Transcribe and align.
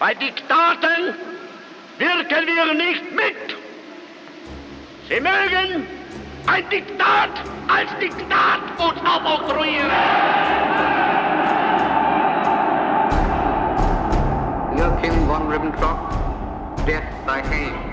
Bei 0.00 0.14
Diktaten 0.14 1.14
wirken 1.98 2.46
wir 2.46 2.72
nicht 2.72 3.04
mit. 3.14 3.54
Sie 5.10 5.20
mögen 5.20 5.86
ein 6.46 6.64
Diktat 6.70 7.28
als 7.68 7.90
Diktat 8.00 8.60
uns 8.78 8.98
aufoktroyieren. 9.04 9.90
Joachim 14.78 15.26
von 15.28 15.52
Ribbentrop, 15.52 15.98
death 16.86 17.02
thy 17.26 17.42
hand. 17.42 17.90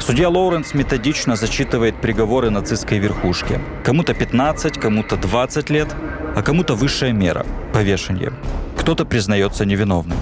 Судья 0.00 0.28
Лоуренс 0.28 0.74
методично 0.74 1.36
зачитывает 1.36 2.00
приговоры 2.00 2.50
нацистской 2.50 2.98
верхушки. 2.98 3.60
Кому-то 3.84 4.14
15, 4.14 4.78
кому-то 4.78 5.16
20 5.16 5.70
лет, 5.70 5.88
а 6.36 6.42
кому-то 6.42 6.74
высшая 6.74 7.12
мера– 7.12 7.44
повешение. 7.72 8.32
Кто-то 8.86 9.04
признается 9.04 9.64
невиновным. 9.64 10.16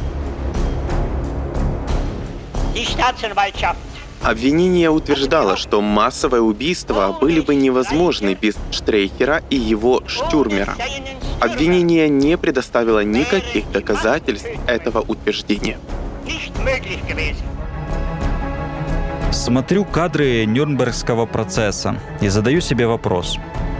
Обвинение 4.22 4.88
утверждало, 4.88 5.58
что 5.58 5.82
массовые 5.82 6.40
убийства 6.40 7.14
были 7.20 7.40
бы 7.40 7.56
невозможны 7.56 8.32
без 8.32 8.54
Штрейхера 8.70 9.42
и 9.50 9.56
его 9.56 10.02
Штюрмера. 10.06 10.76
Обвинение 11.40 12.08
не 12.08 12.38
предоставило 12.38 13.04
никаких 13.04 13.70
доказательств 13.70 14.48
этого 14.66 15.00
утверждения. 15.00 15.78
Смотрю 19.30 19.84
кадры 19.84 20.46
Нюрнбергского 20.46 21.26
процесса 21.26 21.96
и 22.22 22.28
задаю 22.28 22.62
себе 22.62 22.86
вопрос. 22.86 23.36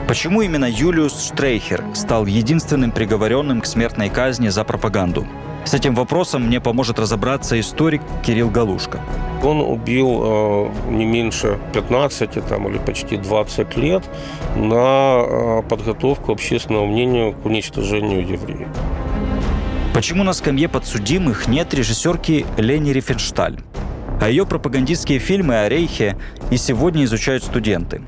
Почему 0.06 0.42
именно 0.42 0.66
Юлиус 0.66 1.28
Штрейхер 1.28 1.82
стал 1.94 2.26
единственным 2.26 2.92
приговоренным 2.92 3.62
к 3.62 3.66
смертной 3.66 4.10
казни 4.10 4.48
за 4.48 4.62
пропаганду? 4.62 5.26
С 5.64 5.72
этим 5.72 5.94
вопросом 5.94 6.42
мне 6.42 6.60
поможет 6.60 6.98
разобраться 6.98 7.58
историк 7.58 8.02
Кирилл 8.22 8.50
Галушка. 8.50 9.00
Он 9.42 9.62
убил 9.62 10.20
э, 10.22 10.70
не 10.90 11.06
меньше 11.06 11.58
15 11.72 12.46
там, 12.46 12.68
или 12.68 12.76
почти 12.76 13.16
20 13.16 13.76
лет 13.78 14.04
на 14.56 15.22
э, 15.24 15.62
подготовку 15.70 16.32
общественного 16.32 16.84
мнения 16.84 17.32
к 17.32 17.46
уничтожению 17.46 18.28
евреев. 18.28 18.68
Почему 19.94 20.22
на 20.22 20.34
скамье 20.34 20.68
подсудимых 20.68 21.48
нет 21.48 21.72
режиссерки 21.72 22.44
Лени 22.58 22.90
Рифеншталь? 22.90 23.58
А 24.20 24.28
ее 24.28 24.44
пропагандистские 24.44 25.18
фильмы 25.18 25.62
о 25.62 25.68
Рейхе 25.70 26.18
и 26.50 26.58
сегодня 26.58 27.04
изучают 27.04 27.42
студенты. 27.42 28.02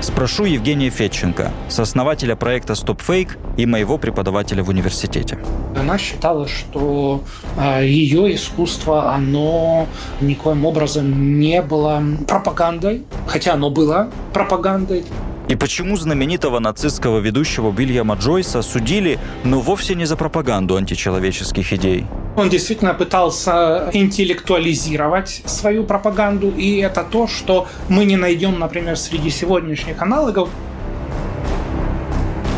Спрошу 0.00 0.46
Евгения 0.46 0.88
Федченко, 0.88 1.52
сооснователя 1.68 2.34
проекта 2.34 2.74
«Стоп 2.74 3.02
Фейк» 3.02 3.36
и 3.58 3.66
моего 3.66 3.98
преподавателя 3.98 4.62
в 4.62 4.70
университете. 4.70 5.38
Она 5.76 5.98
считала, 5.98 6.48
что 6.48 7.22
а, 7.58 7.82
ее 7.82 8.34
искусство, 8.34 9.12
оно 9.12 9.86
никоим 10.22 10.64
образом 10.64 11.38
не 11.38 11.60
было 11.60 12.02
пропагандой, 12.26 13.04
хотя 13.26 13.52
оно 13.52 13.68
было 13.68 14.10
пропагандой. 14.32 15.04
И 15.50 15.56
почему 15.56 15.96
знаменитого 15.96 16.60
нацистского 16.60 17.18
ведущего 17.18 17.74
Уильяма 17.76 18.14
Джойса 18.14 18.62
судили, 18.62 19.18
но 19.42 19.58
вовсе 19.60 19.96
не 19.96 20.04
за 20.04 20.16
пропаганду 20.16 20.76
античеловеческих 20.76 21.72
идей? 21.72 22.06
Он 22.36 22.48
действительно 22.48 22.94
пытался 22.94 23.90
интеллектуализировать 23.92 25.42
свою 25.46 25.82
пропаганду, 25.82 26.52
и 26.56 26.76
это 26.76 27.02
то, 27.02 27.26
что 27.26 27.66
мы 27.88 28.04
не 28.04 28.16
найдем, 28.16 28.60
например, 28.60 28.96
среди 28.96 29.28
сегодняшних 29.28 30.00
аналогов. 30.00 30.48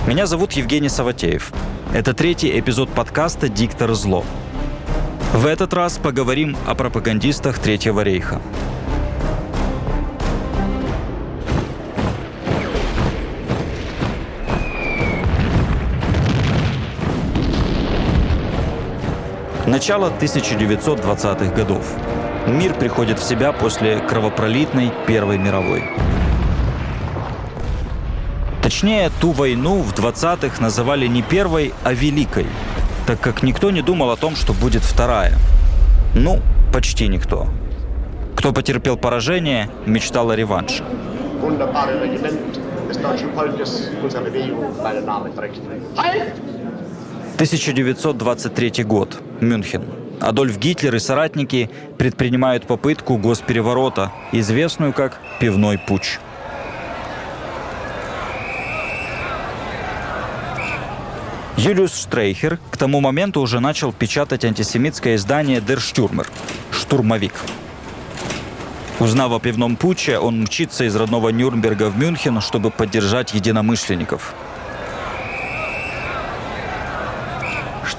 Меня 0.07 0.27
зовут 0.27 0.53
Евгений 0.53 0.91
Саватеев. 0.91 1.51
Это 1.95 2.13
третий 2.13 2.61
эпизод 2.61 2.91
подкаста 2.91 3.49
«Диктор 3.49 3.95
зло». 3.95 4.23
В 5.33 5.47
этот 5.47 5.73
раз 5.73 5.97
поговорим 5.97 6.59
о 6.67 6.75
пропагандистах 6.75 7.59
Третьего 7.59 8.03
рейха. 8.03 8.43
Начало 19.73 20.13
1920-х 20.21 21.55
годов. 21.55 21.97
Мир 22.47 22.75
приходит 22.75 23.19
в 23.19 23.23
себя 23.25 23.53
после 23.53 24.01
кровопролитной 24.01 24.93
Первой 25.07 25.39
мировой. 25.39 25.85
Точнее, 28.63 29.11
ту 29.19 29.31
войну 29.31 29.77
в 29.77 29.95
20-х 29.95 30.61
называли 30.61 31.07
не 31.07 31.23
первой, 31.23 31.73
а 31.85 31.95
великой, 31.95 32.49
так 33.07 33.19
как 33.21 33.43
никто 33.43 33.71
не 33.71 33.81
думал 33.81 34.11
о 34.11 34.17
том, 34.17 34.37
что 34.37 34.53
будет 34.53 34.83
вторая. 34.83 35.39
Ну, 36.15 36.41
почти 36.71 37.09
никто. 37.09 37.47
Кто 38.37 38.53
потерпел 38.53 38.99
поражение, 38.99 39.71
мечтал 39.87 40.29
о 40.33 40.37
реванше. 40.37 40.85
Halt! 45.97 46.62
1923 47.35 48.85
год. 48.85 49.21
Мюнхен. 49.41 49.85
Адольф 50.21 50.59
Гитлер 50.59 50.95
и 50.95 50.99
соратники 51.01 51.69
предпринимают 51.99 52.67
попытку 52.67 53.17
госпереворота, 53.17 54.13
известную 54.31 54.93
как 54.93 55.21
«пивной 55.41 55.79
путч». 55.79 56.19
Юлиус 61.57 62.03
Штрейхер 62.03 62.59
к 62.71 62.77
тому 62.77 63.01
моменту 63.01 63.41
уже 63.41 63.61
начал 63.61 63.93
печатать 63.93 64.45
антисемитское 64.45 65.17
издание 65.17 65.61
«Дер 65.61 65.81
Штюрмер»– 65.81 66.29
«Штурмовик». 66.71 67.35
Узнав 68.99 69.33
о 69.33 69.41
пивном 69.41 69.77
путче, 69.77 70.19
он 70.19 70.43
мчится 70.43 70.85
из 70.85 70.95
родного 70.95 71.31
Нюрнберга 71.31 71.91
в 71.91 71.97
Мюнхен, 71.97 72.41
чтобы 72.41 72.71
поддержать 72.71 73.35
единомышленников. 73.35 74.35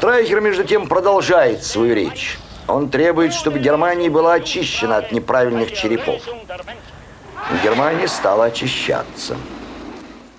Штрайхер, 0.03 0.41
между 0.41 0.65
тем, 0.65 0.87
продолжает 0.89 1.63
свою 1.63 1.95
речь. 1.95 2.37
Он 2.67 2.89
требует, 2.89 3.33
чтобы 3.33 3.59
Германия 3.59 4.09
была 4.09 4.33
очищена 4.33 4.97
от 4.97 5.13
неправильных 5.13 5.71
черепов. 5.71 6.21
Германия 7.63 8.09
стала 8.09 8.47
очищаться. 8.47 9.37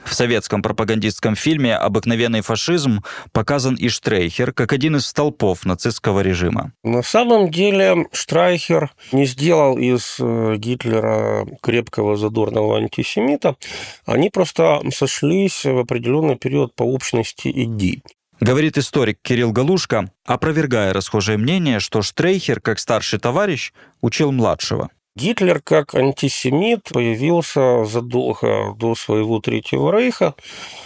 В 0.05 0.13
советском 0.15 0.61
пропагандистском 0.61 1.35
фильме 1.35 1.75
«Обыкновенный 1.75 2.43
фашизм» 2.43 3.03
показан 3.33 3.75
и 3.77 3.89
Штрейхер 3.89 4.53
как 4.53 4.75
один 4.75 4.97
из 4.97 5.07
столпов 5.07 5.65
нацистского 5.65 6.21
режима. 6.21 6.73
На 6.83 7.03
самом 7.03 7.51
деле 7.51 8.07
Штрайхер 8.13 8.91
не 9.13 9.25
сделал 9.25 9.79
из 9.79 10.17
э, 10.21 10.57
Гитлера 10.59 11.47
крепкого 11.63 12.19
задорного 12.19 12.77
антисемита. 12.77 13.57
Они 14.05 14.29
просто 14.29 14.83
сошлись 14.93 15.65
в 15.65 15.79
определенный 15.79 16.37
период 16.37 16.75
по 16.75 16.83
общности 16.83 17.49
идей. 17.49 18.03
Говорит 18.41 18.77
историк 18.79 19.19
Кирилл 19.23 19.53
Галушка, 19.53 20.11
опровергая 20.25 20.93
расхожее 20.93 21.39
мнение, 21.39 21.81
что 21.81 22.03
Штрейхер, 22.03 22.61
как 22.61 22.79
старший 22.79 23.19
товарищ, 23.19 23.73
учил 24.01 24.33
младшего. 24.33 24.91
Гитлер 25.17 25.61
как 25.61 25.95
антисемит 25.95 26.89
появился 26.93 27.85
задолго 27.85 28.75
до 28.77 28.97
своего 28.97 29.39
Третьего 29.39 29.97
Рейха 29.97 30.35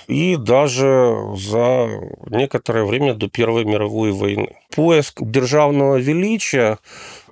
и 0.07 0.37
даже 0.37 1.17
за 1.35 1.89
некоторое 2.27 2.85
время 2.85 3.15
до 3.15 3.31
Первой 3.31 3.65
мировой 3.65 4.13
войны. 4.13 4.57
Поиск 4.77 5.23
державного 5.23 5.97
величия, 5.97 6.79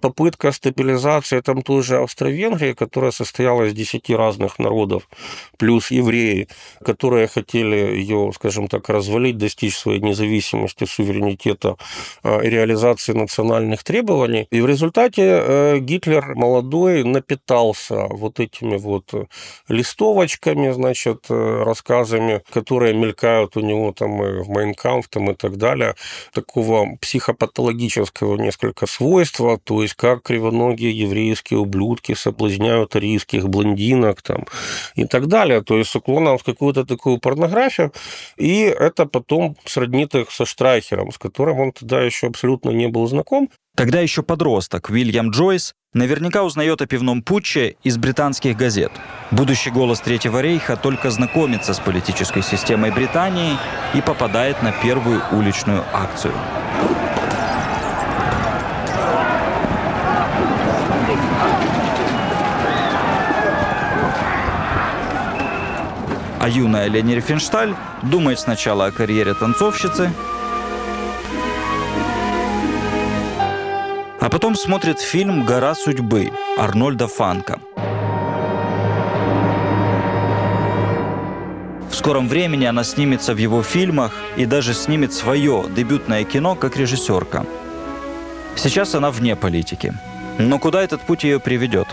попытка 0.00 0.52
стабилизации 0.52 1.40
там 1.40 1.62
той 1.62 1.82
же 1.82 1.98
Австро-Венгрии, 1.98 2.72
которая 2.72 3.10
состояла 3.10 3.64
из 3.64 3.74
десяти 3.74 4.14
разных 4.14 4.58
народов, 4.58 5.08
плюс 5.58 5.90
евреи, 5.90 6.48
которые 6.84 7.26
хотели 7.26 7.76
ее, 7.76 8.30
скажем 8.34 8.68
так, 8.68 8.88
развалить, 8.88 9.38
достичь 9.38 9.76
своей 9.76 10.00
независимости, 10.00 10.84
суверенитета 10.84 11.76
э, 12.22 12.44
и 12.44 12.50
реализации 12.50 13.12
национальных 13.12 13.84
требований. 13.84 14.46
И 14.50 14.60
в 14.60 14.66
результате 14.66 15.22
э, 15.22 15.78
Гитлер 15.78 16.34
молодой 16.34 17.04
напитался 17.04 18.06
вот 18.08 18.40
этими 18.40 18.76
вот 18.76 19.12
листовочками, 19.69 20.72
значит, 20.72 21.26
э, 21.28 21.62
рассказами, 21.64 22.42
которые 22.52 22.94
мелькают 22.94 23.56
у 23.56 23.60
него 23.60 23.92
там 23.92 24.22
и 24.22 24.42
в 24.42 24.49
Майнкамф 24.49 25.08
там 25.08 25.31
и 25.31 25.34
так 25.34 25.56
далее, 25.56 25.94
такого 26.32 26.96
психопатологического 27.00 28.37
несколько 28.37 28.87
свойства, 28.87 29.58
то 29.62 29.82
есть 29.87 29.94
как 29.94 30.23
кривоногие 30.23 30.91
еврейские 30.91 31.59
ублюдки 31.61 32.15
соблазняют 32.15 32.97
арийских 32.97 33.49
блондинок 33.49 34.23
там 34.23 34.47
и 34.94 35.05
так 35.05 35.27
далее, 35.27 35.62
то 35.62 35.79
есть 35.79 35.91
с 35.91 35.97
уклоном 35.97 36.38
в 36.38 36.44
какую-то 36.44 36.85
такую 36.85 37.19
порнографию, 37.19 37.93
и 38.37 38.62
это 38.62 39.06
потом 39.06 39.56
сроднит 39.65 40.15
их 40.15 40.31
со 40.31 40.44
Штрайхером, 40.44 41.12
с 41.12 41.19
которым 41.19 41.61
он 41.61 41.73
тогда 41.73 42.03
еще 42.03 42.27
абсолютно 42.27 42.71
не 42.71 42.88
был 42.88 43.06
знаком, 43.06 43.49
Тогда 43.77 44.00
еще 44.00 44.23
подросток 44.23 44.88
Уильям 44.88 45.29
Джойс 45.29 45.75
наверняка 45.93 46.44
узнает 46.44 46.81
о 46.81 46.87
пивном 46.87 47.21
путче 47.23 47.77
из 47.83 47.99
британских 47.99 48.56
газет. 48.56 48.91
Будущий 49.31 49.71
голос 49.71 50.00
Третьего 50.00 50.41
рейха 50.41 50.77
только 50.77 51.11
знакомится 51.11 51.75
с 51.75 51.81
политической 51.81 52.43
системой 52.43 52.91
Британии 52.91 53.59
и 53.94 54.00
попадает 54.00 54.62
на 54.62 54.73
первую 54.73 55.21
уличную 55.31 55.85
акцию. 55.93 56.33
А 66.46 66.48
юная 66.48 66.87
Лени 66.87 67.14
Рифеншталь 67.14 67.75
думает 68.02 68.38
сначала 68.38 68.87
о 68.87 68.93
карьере 68.93 69.34
танцовщицы, 69.34 70.12
а 74.20 74.28
потом 74.31 74.54
смотрит 74.54 75.00
фильм 75.00 75.44
«Гора 75.44 75.75
судьбы» 75.75 76.31
Арнольда 76.56 77.08
Фанка. 77.08 77.58
В 81.90 81.94
скором 81.96 82.28
времени 82.28 82.64
она 82.64 82.84
снимется 82.84 83.34
в 83.34 83.38
его 83.38 83.64
фильмах 83.64 84.12
и 84.37 84.46
даже 84.46 84.72
снимет 84.72 85.12
свое 85.12 85.64
дебютное 85.69 86.22
кино 86.22 86.54
как 86.54 86.76
режиссерка. 86.76 87.44
Сейчас 88.54 88.94
она 88.94 89.10
вне 89.10 89.34
политики. 89.34 89.92
Но 90.38 90.60
куда 90.60 90.81
этот 90.81 91.00
путь 91.00 91.25
ее 91.25 91.40
приведет? 91.40 91.88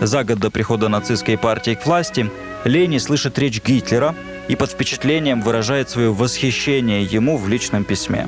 За 0.00 0.24
год 0.24 0.38
до 0.38 0.50
прихода 0.50 0.88
нацистской 0.88 1.36
партии 1.36 1.74
к 1.74 1.84
власти 1.84 2.30
Лени 2.64 2.98
слышит 2.98 3.38
речь 3.38 3.62
Гитлера 3.62 4.14
и 4.48 4.56
под 4.56 4.70
впечатлением 4.70 5.42
выражает 5.42 5.90
свое 5.90 6.12
восхищение 6.12 7.04
ему 7.04 7.36
в 7.36 7.48
личном 7.48 7.84
письме. 7.84 8.26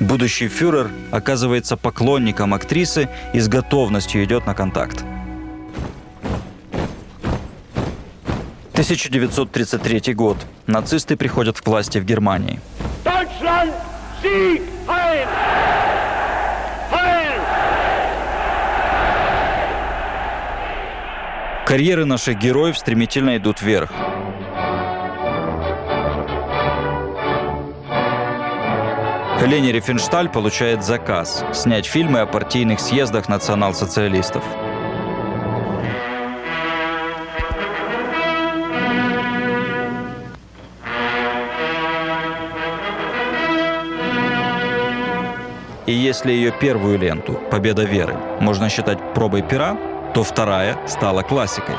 Будущий 0.00 0.48
фюрер 0.48 0.90
оказывается 1.10 1.76
поклонником 1.76 2.52
актрисы 2.52 3.08
и 3.32 3.40
с 3.40 3.48
готовностью 3.48 4.24
идет 4.24 4.46
на 4.46 4.54
контакт. 4.54 5.04
1933 8.72 10.12
год. 10.14 10.36
Нацисты 10.66 11.16
приходят 11.16 11.58
к 11.60 11.66
власти 11.66 11.98
в 11.98 12.04
Германии. 12.04 12.60
Deutschland, 13.04 13.72
Sieg, 14.22 14.62
Карьеры 21.66 22.04
наших 22.04 22.38
героев 22.38 22.78
стремительно 22.78 23.36
идут 23.38 23.60
вверх. 23.60 23.90
Лени 29.44 29.72
Рифеншталь 29.72 30.28
получает 30.28 30.84
заказ 30.84 31.44
снять 31.52 31.86
фильмы 31.86 32.20
о 32.20 32.26
партийных 32.26 32.78
съездах 32.78 33.28
национал-социалистов. 33.28 34.44
И 45.86 45.92
если 45.92 46.30
ее 46.30 46.52
первую 46.52 46.96
ленту 46.96 47.40
«Победа 47.50 47.82
веры» 47.82 48.14
можно 48.38 48.68
считать 48.68 48.98
пробой 49.14 49.42
пера, 49.42 49.76
то 50.16 50.22
вторая 50.22 50.78
стала 50.86 51.20
классикой. 51.20 51.74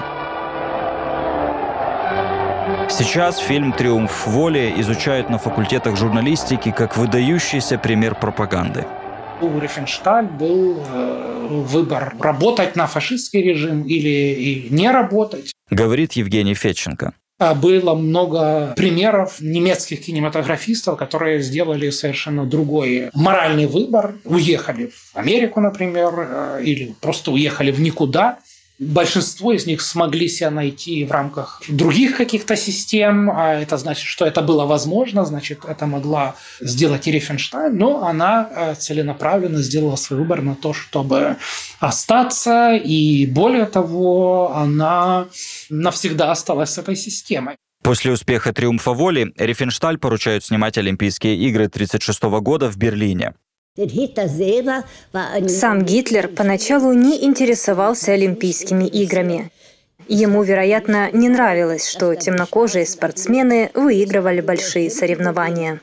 Сейчас 2.88 3.39
фильм 3.39 3.74
«Триумф 3.74 4.28
воли» 4.28 4.75
изучают 4.78 5.31
на 5.31 5.39
факультетах 5.39 5.98
журналистики 5.98 6.69
как 6.69 6.98
выдающийся 6.98 7.80
пример 7.80 8.13
пропаганды. 8.13 8.86
У 9.42 9.57
Рифеншталь 9.57 10.28
был 10.28 10.84
э, 10.88 11.48
выбор 11.50 12.13
работать 12.19 12.75
на 12.75 12.86
фашистский 12.86 13.42
режим 13.42 13.81
или 13.81 14.68
не 14.69 14.92
работать. 14.92 15.51
Говорит 15.72 16.13
Евгений 16.13 16.54
Федченко. 16.54 17.13
А 17.39 17.54
Было 17.54 17.94
много 17.94 18.74
примеров 18.75 19.39
немецких 19.39 20.04
кинематографистов, 20.04 20.98
которые 20.98 21.42
сделали 21.42 21.92
совершенно 21.92 22.45
другой 22.45 23.12
моральный 23.13 23.68
выбор. 23.68 24.16
Уехали 24.25 24.88
в 24.88 25.16
Америку, 25.16 25.60
например, 25.60 26.13
э, 26.18 26.62
или 26.63 26.95
просто 27.00 27.31
уехали 27.31 27.69
в 27.69 27.80
никуда. 27.80 28.39
Большинство 28.80 29.54
из 29.54 29.66
них 29.66 29.82
смогли 29.82 30.28
себя 30.28 30.52
найти 30.52 31.04
в 31.04 31.12
рамках 31.12 31.64
других 31.68 32.16
каких-то 32.16 32.56
систем. 32.56 33.32
А 33.32 33.56
это 33.56 33.78
значит, 33.78 34.06
что 34.06 34.26
это 34.26 34.42
было 34.42 34.66
возможно, 34.66 35.26
значит, 35.26 35.66
это 35.68 35.88
могла 35.88 36.36
сделать 36.60 37.08
и 37.08 37.12
Рифенштайн, 37.12 37.76
но 37.76 38.06
она 38.06 38.50
э, 38.50 38.76
целенаправленно 38.76 39.64
сделала 39.64 39.96
свой 39.96 40.20
выбор 40.20 40.44
на 40.44 40.56
то, 40.56 40.74
чтобы 40.74 41.38
остаться, 41.80 42.76
и 42.76 43.26
более 43.26 43.66
того, 43.66 44.54
она 44.56 45.28
навсегда 45.70 46.32
осталась 46.32 46.72
с 46.72 46.78
этой 46.78 46.96
системой. 46.96 47.56
После 47.84 48.12
успеха 48.12 48.54
«Триумфа 48.54 48.92
воли» 48.92 49.34
Рифеншталь 49.38 49.98
поручают 49.98 50.44
снимать 50.44 50.78
Олимпийские 50.78 51.36
игры 51.38 51.66
1936 51.66 52.24
года 52.42 52.70
в 52.70 52.78
Берлине. 52.78 53.34
Сам 55.48 55.86
Гитлер 55.86 56.28
поначалу 56.28 56.94
не 56.94 57.24
интересовался 57.24 58.14
Олимпийскими 58.14 58.86
играми. 58.86 59.52
Ему, 60.08 60.44
вероятно, 60.44 61.12
не 61.12 61.30
нравилось, 61.30 61.90
что 61.90 62.16
темнокожие 62.16 62.86
спортсмены 62.86 63.72
выигрывали 63.74 64.42
большие 64.42 64.90
соревнования. 64.90 65.82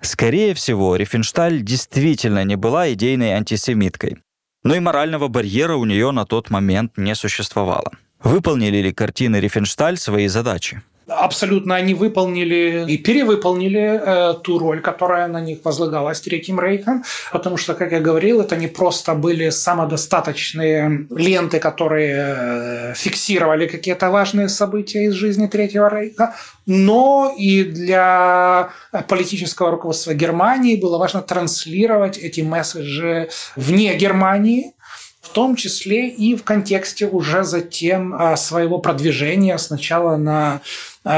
Скорее 0.00 0.54
всего, 0.54 0.96
Рифеншталь 0.96 1.62
действительно 1.62 2.44
не 2.44 2.56
была 2.56 2.92
идейной 2.92 3.32
антисемиткой. 3.32 4.18
Но 4.64 4.74
и 4.74 4.80
морального 4.80 5.28
барьера 5.28 5.76
у 5.76 5.84
нее 5.84 6.10
на 6.10 6.24
тот 6.24 6.50
момент 6.50 6.96
не 6.96 7.14
существовало. 7.14 7.92
Выполнили 8.22 8.78
ли 8.78 8.92
картины 8.92 9.36
Рифеншталь 9.36 9.96
свои 9.96 10.28
задачи? 10.28 10.82
Абсолютно 11.08 11.74
они 11.74 11.94
выполнили 11.94 12.84
и 12.88 12.98
перевыполнили 12.98 14.00
э, 14.02 14.34
ту 14.42 14.58
роль, 14.58 14.80
которая 14.80 15.26
на 15.28 15.40
них 15.40 15.58
возлагалась 15.64 16.20
Третьим 16.20 16.60
Рейхом, 16.60 17.04
потому 17.32 17.56
что, 17.56 17.74
как 17.74 17.92
я 17.92 18.00
говорил, 18.00 18.40
это 18.40 18.56
не 18.56 18.66
просто 18.66 19.14
были 19.14 19.50
самодостаточные 19.50 21.06
ленты, 21.10 21.58
которые 21.58 22.36
э, 22.38 22.94
фиксировали 22.94 23.66
какие-то 23.66 24.10
важные 24.10 24.48
события 24.48 25.04
из 25.04 25.14
жизни 25.14 25.46
Третьего 25.46 25.88
Рейха, 25.88 26.34
но 26.66 27.34
и 27.36 27.64
для 27.64 28.70
политического 29.08 29.70
руководства 29.70 30.14
Германии 30.14 30.76
было 30.76 30.98
важно 30.98 31.22
транслировать 31.22 32.18
эти 32.18 32.42
месседжи 32.42 33.30
вне 33.56 33.96
Германии, 33.96 34.74
в 35.28 35.30
том 35.30 35.56
числе 35.56 36.08
и 36.08 36.36
в 36.36 36.42
контексте 36.42 37.06
уже 37.06 37.44
затем 37.44 38.14
а, 38.14 38.36
своего 38.36 38.78
продвижения 38.78 39.58
сначала 39.58 40.16
на 40.16 40.62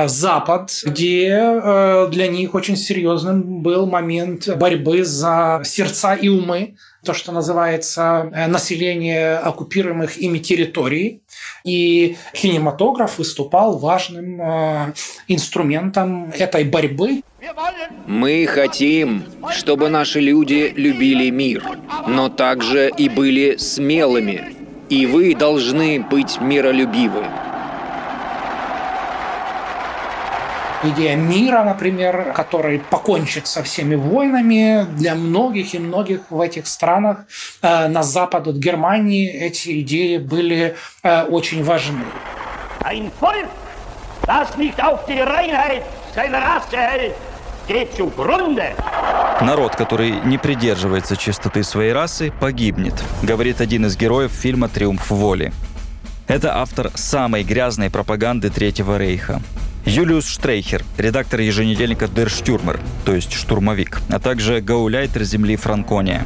Запад, 0.07 0.71
где 0.85 1.29
э, 1.31 2.09
для 2.13 2.29
них 2.29 2.55
очень 2.55 2.77
серьезным 2.77 3.61
был 3.61 3.87
момент 3.87 4.49
борьбы 4.57 5.05
за 5.05 5.63
сердца 5.65 6.15
и 6.15 6.29
умы, 6.29 6.77
то, 7.05 7.13
что 7.13 7.33
называется 7.33 8.31
э, 8.33 8.47
население 8.47 9.37
оккупируемых 9.39 10.19
ими 10.19 10.39
территорий. 10.39 11.23
И 11.65 12.17
кинематограф 12.35 13.19
выступал 13.19 13.79
важным 13.79 14.41
э, 14.41 14.93
инструментом 15.29 16.31
этой 16.39 16.65
борьбы. 16.65 17.23
Мы 18.07 18.47
хотим, 18.47 19.25
чтобы 19.51 19.89
наши 19.89 20.21
люди 20.21 20.73
любили 20.77 21.31
мир, 21.31 21.65
но 22.07 22.29
также 22.29 22.91
и 22.97 23.09
были 23.09 23.57
смелыми. 23.57 24.57
И 24.89 25.07
вы 25.07 25.35
должны 25.35 26.01
быть 26.01 26.41
миролюбивы. 26.41 27.25
Идея 30.83 31.17
мира, 31.17 31.63
например, 31.65 32.33
который 32.35 32.79
покончит 32.79 33.47
со 33.47 33.63
всеми 33.63 33.95
войнами, 33.95 34.87
для 34.97 35.15
многих 35.15 35.75
и 35.75 35.79
многих 35.79 36.21
в 36.31 36.41
этих 36.41 36.67
странах 36.67 37.19
э, 37.63 37.89
на 37.89 38.03
запад 38.03 38.47
от 38.49 38.57
Германии 38.57 39.29
эти 39.31 39.81
идеи 39.83 40.19
были 40.19 40.77
э, 41.03 41.23
очень 41.25 41.65
важны. 41.65 42.05
Ein 42.83 43.11
Volk, 43.21 43.49
das 44.27 44.57
nicht 44.57 44.83
auf 44.83 45.05
die 45.07 45.21
Reinheit 45.21 45.83
seiner 46.15 46.39
Rasse 46.39 46.77
hält, 46.77 47.15
geht 47.69 47.95
zugrunde. 47.97 48.75
Народ, 49.43 49.77
который 49.77 50.21
не 50.25 50.39
придерживается 50.39 51.17
чистоты 51.17 51.63
своей 51.63 51.93
расы, 51.93 52.33
погибнет, 52.41 52.95
говорит 53.23 53.61
один 53.61 53.87
из 53.87 53.97
героев 53.97 54.33
фильма 54.33 54.69
«Триумф 54.69 55.11
воли». 55.11 55.53
Это 56.27 56.57
автор 56.57 56.91
самой 56.95 57.43
грязной 57.43 57.91
пропаганды 57.91 58.51
Третьего 58.51 58.99
Рейха. 58.99 59.41
Юлиус 59.87 60.27
Штрейхер, 60.27 60.85
редактор 60.99 61.41
еженедельника 61.41 62.05
Der 62.05 62.27
Stürmer, 62.27 62.79
то 63.05 63.15
есть 63.15 63.33
штурмовик, 63.33 64.01
а 64.11 64.19
также 64.19 64.61
гауляйтер 64.61 65.25
земли 65.25 65.57
Франкония. 65.57 66.25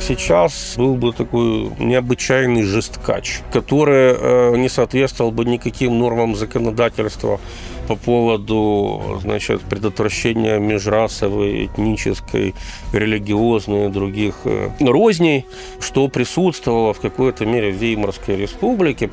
Сейчас 0.00 0.74
был 0.76 0.96
бы 0.96 1.12
такой 1.12 1.70
необычайный 1.78 2.62
жесткач, 2.62 3.40
который 3.52 4.14
э, 4.16 4.56
не 4.56 4.68
соответствовал 4.68 5.32
бы 5.32 5.44
никаким 5.44 5.98
нормам 5.98 6.34
законодательства 6.34 7.40
по 7.88 7.96
поводу 7.96 9.18
значит, 9.22 9.62
предотвращения 9.62 10.58
межрасовой, 10.58 11.64
этнической, 11.66 12.54
религиозной 12.92 13.86
и 13.86 13.88
других 13.88 14.34
э, 14.44 14.68
розней, 14.80 15.46
что 15.80 16.08
присутствовало 16.08 16.92
в 16.92 17.00
какой-то 17.00 17.46
мере 17.46 17.72
в 17.72 17.76
Веймарской 17.76 18.36
республике. 18.36 19.10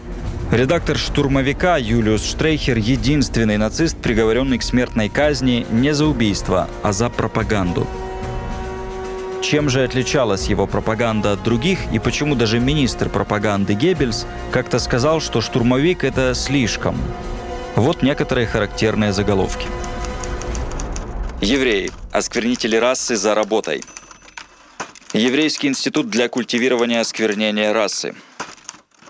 Редактор 0.51 0.97
«Штурмовика» 0.97 1.77
Юлиус 1.77 2.25
Штрейхер– 2.25 2.77
единственный 2.77 3.57
нацист, 3.57 3.95
приговоренный 3.97 4.57
к 4.57 4.63
смертной 4.63 5.07
казни 5.07 5.65
не 5.71 5.93
за 5.93 6.05
убийство, 6.05 6.67
а 6.83 6.91
за 6.91 7.09
пропаганду. 7.09 7.87
Чем 9.41 9.69
же 9.69 9.83
отличалась 9.83 10.47
его 10.47 10.67
пропаганда 10.67 11.31
от 11.31 11.43
других 11.43 11.79
и 11.93 11.99
почему 11.99 12.35
даже 12.35 12.59
министр 12.59 13.07
пропаганды 13.07 13.73
Геббельс 13.73 14.27
как-то 14.51 14.79
сказал, 14.79 15.21
что 15.21 15.39
штурмовик– 15.39 16.03
это 16.03 16.33
слишком? 16.33 16.97
Вот 17.75 18.01
некоторые 18.01 18.47
характерные 18.47 19.11
заголовки. 19.11 19.67
Евреи. 21.41 21.91
Осквернители 22.11 22.77
расы 22.77 23.17
за 23.17 23.35
работой. 23.35 23.81
Еврейский 25.13 25.67
институт 25.67 26.09
для 26.09 26.29
культивирования 26.29 27.01
осквернения 27.01 27.73
расы. 27.73 28.15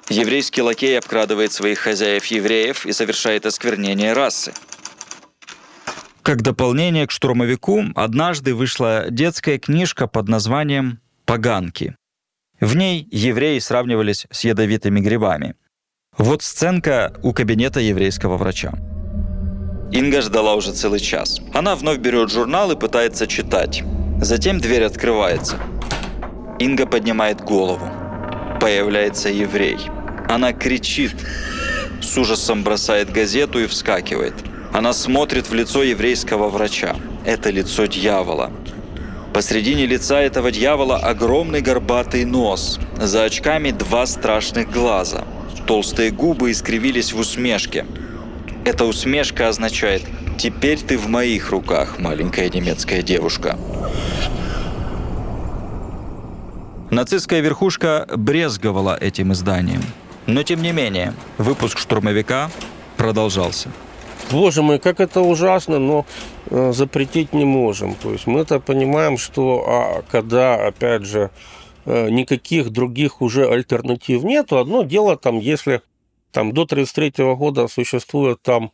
Еврейский 0.10 0.64
лакей 0.64 0.98
обкрадывает 0.98 1.52
своих 1.52 1.80
хозяев-евреев 1.80 2.86
и 2.86 2.92
совершает 2.92 3.46
осквернение 3.46 4.14
расы. 4.14 4.52
Как 6.24 6.42
дополнение 6.42 7.06
к 7.06 7.12
штурмовику 7.12 7.84
однажды 7.94 8.56
вышла 8.56 9.06
детская 9.12 9.60
книжка 9.60 10.08
под 10.08 10.28
названием 10.28 11.00
«Поганки». 11.26 11.96
В 12.60 12.76
ней 12.76 13.08
евреи 13.12 13.60
сравнивались 13.60 14.26
с 14.32 14.44
ядовитыми 14.44 15.02
грибами. 15.02 15.56
Вот 16.18 16.42
сценка 16.44 17.14
у 17.24 17.34
кабинета 17.34 17.80
еврейского 17.80 18.38
врача. 18.38 18.74
Инга 19.92 20.22
ждала 20.22 20.56
уже 20.56 20.72
целый 20.72 21.00
час. 21.00 21.42
Она 21.54 21.76
вновь 21.76 22.00
берет 22.00 22.32
журнал 22.32 22.72
и 22.72 22.76
пытается 22.76 23.28
читать. 23.28 23.84
Затем 24.22 24.60
дверь 24.60 24.84
открывается. 24.84 25.58
Инга 26.60 26.86
поднимает 26.86 27.42
голову. 27.42 27.88
Появляется 28.60 29.30
еврей. 29.30 29.78
Она 30.30 30.54
кричит. 30.54 31.16
С 32.02 32.18
ужасом 32.18 32.64
бросает 32.64 33.12
газету 33.12 33.60
и 33.60 33.68
вскакивает– 33.68 34.34
она 34.76 34.92
смотрит 34.92 35.48
в 35.50 35.54
лицо 35.54 35.84
еврейского 35.84 36.50
врача. 36.50 36.98
Это 37.24 37.50
лицо 37.50 37.86
дьявола. 37.86 38.52
Посредине 39.34 39.86
лица 39.86 40.20
этого 40.20 40.52
дьявола 40.52 40.98
огромный 40.98 41.62
горбатый 41.62 42.26
нос. 42.26 42.78
За 42.98 43.24
очками 43.24 43.72
два 43.72 44.06
страшных 44.06 44.70
глаза. 44.70 45.24
Толстые 45.68 46.12
губы 46.12 46.52
искривились 46.52 47.12
в 47.12 47.20
усмешке. 47.20 47.86
Эта 48.66 48.86
усмешка 48.86 49.48
означает 49.48 50.04
«Теперь 50.38 50.80
ты 50.80 50.98
в 50.98 51.08
моих 51.08 51.50
руках, 51.50 51.98
маленькая 51.98 52.50
немецкая 52.50 53.02
девушка». 53.02 53.58
Нацистская 56.92 57.42
верхушка 57.42 58.08
брезговала 58.16 58.96
этим 58.96 59.34
изданием. 59.34 59.82
Но 60.28 60.44
тем 60.44 60.62
не 60.62 60.72
менее, 60.72 61.14
выпуск 61.40 61.80
«Штурмовика» 61.80 62.52
продолжался. 62.96 63.70
Боже 64.32 64.62
мой, 64.62 64.80
как 64.80 65.00
это 65.00 65.22
ужасно, 65.22 65.80
но 65.80 66.06
э, 66.50 66.72
запретить 66.74 67.34
не 67.34 67.46
можем. 67.46 67.96
То 67.96 68.12
есть 68.12 68.28
мы-то 68.28 68.60
понимаем, 68.60 69.18
что 69.18 69.66
а, 69.68 70.04
когда, 70.12 70.56
опять 70.68 71.06
же, 71.06 71.32
никаких 71.86 72.70
других 72.70 73.22
уже 73.22 73.48
альтернатив 73.48 74.24
нету, 74.24 74.58
одно 74.58 74.84
дело 74.84 75.18
там, 75.18 75.40
если 75.40 75.82
там 76.32 76.52
до 76.52 76.64
1933 76.64 77.36
года 77.36 77.68
существует 77.68 78.42
там 78.42 78.72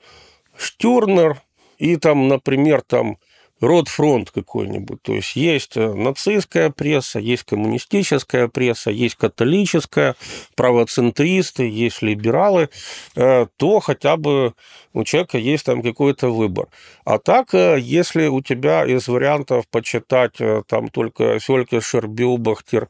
Штюрнер 0.58 1.41
и 1.77 1.96
там, 1.98 2.27
например, 2.27 2.82
там 2.82 3.18
род-фронт 3.62 4.32
какой-нибудь. 4.32 5.01
То 5.03 5.13
есть 5.13 5.36
есть 5.36 5.77
э, 5.77 5.94
нацистская 5.94 6.72
пресса, 6.72 7.20
есть 7.20 7.44
коммунистическая 7.44 8.48
пресса, 8.48 8.89
есть 8.89 9.15
католическая, 9.15 10.15
правоцентристы, 10.56 11.70
есть 11.70 12.01
либералы, 12.01 12.70
э, 13.15 13.46
то 13.58 13.80
хотя 13.80 14.18
бы 14.18 14.53
у 14.94 15.03
человека 15.03 15.38
есть 15.38 15.65
там 15.65 15.84
какой-то 15.84 16.30
выбор. 16.30 16.68
А 17.06 17.20
так, 17.20 17.53
э, 17.53 17.77
если 17.80 18.27
у 18.27 18.41
тебя 18.41 18.84
из 18.84 19.08
вариантов 19.08 19.68
почитать 19.70 20.38
там 20.68 20.89
только 20.89 21.39
Фелькишер, 21.39 22.08
Билбахтер, 22.08 22.89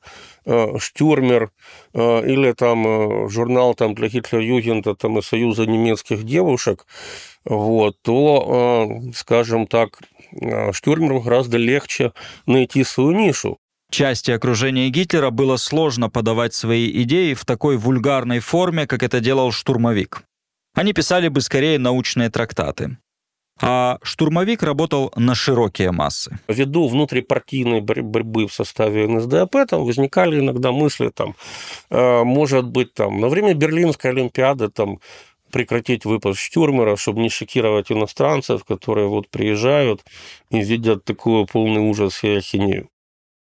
Штюрмер 0.80 1.52
или 1.94 2.54
там 2.54 3.30
журнал 3.30 3.76
там 3.76 3.94
для 3.94 4.08
Гитлер-Югенда 4.08 4.96
там 4.96 5.20
и 5.20 5.22
Союза 5.22 5.66
немецких 5.66 6.24
девушек, 6.24 6.86
вот, 7.46 7.98
то, 8.02 9.02
скажем 9.14 9.68
так, 9.68 10.00
Э, 10.40 10.72
Штюрмеру 10.72 11.22
гораздо 11.22 11.58
легче 11.58 12.14
найти 12.46 12.84
свою 12.84 13.12
нишу. 13.12 13.58
Части 13.90 14.32
окружения 14.32 14.90
Гитлера 14.90 15.32
было 15.32 15.58
сложно 15.58 16.10
подавать 16.10 16.54
свои 16.54 16.90
идеи 17.04 17.34
в 17.34 17.44
такой 17.44 17.78
вульгарной 17.78 18.40
форме, 18.40 18.88
как 18.88 19.04
это 19.04 19.20
делал 19.20 19.52
штурмовик. 19.52 20.24
Они 20.74 20.94
писали 20.94 21.28
бы 21.28 21.42
скорее 21.42 21.78
научные 21.78 22.30
трактаты. 22.30 22.98
А 23.60 24.00
штурмовик 24.02 24.64
работал 24.64 25.12
на 25.18 25.36
широкие 25.36 25.92
массы. 25.92 26.40
Ввиду 26.48 26.88
внутрипартийной 26.88 27.82
борьбы 27.82 28.48
в 28.48 28.54
составе 28.54 29.08
НСДАП 29.08 29.68
там 29.70 29.84
возникали 29.84 30.40
иногда 30.40 30.72
мысли, 30.72 31.12
там, 31.14 31.36
э, 31.90 32.24
может 32.24 32.68
быть, 32.68 32.94
там, 32.94 33.20
на 33.20 33.28
время 33.28 33.54
Берлинской 33.54 34.12
Олимпиады 34.12 34.70
там, 34.70 35.00
прекратить 35.52 36.06
выпуск 36.06 36.40
Штюрмера, 36.40 36.96
чтобы 36.96 37.22
не 37.22 37.30
шокировать 37.30 37.92
иностранцев, 37.92 38.64
которые 38.64 39.08
вот 39.08 39.30
приезжают 39.30 40.04
и 40.50 40.62
видят 40.62 41.06
такую 41.06 41.46
полный 41.46 41.82
ужас 41.82 42.24
и 42.24 42.38
ахинею. 42.38 42.90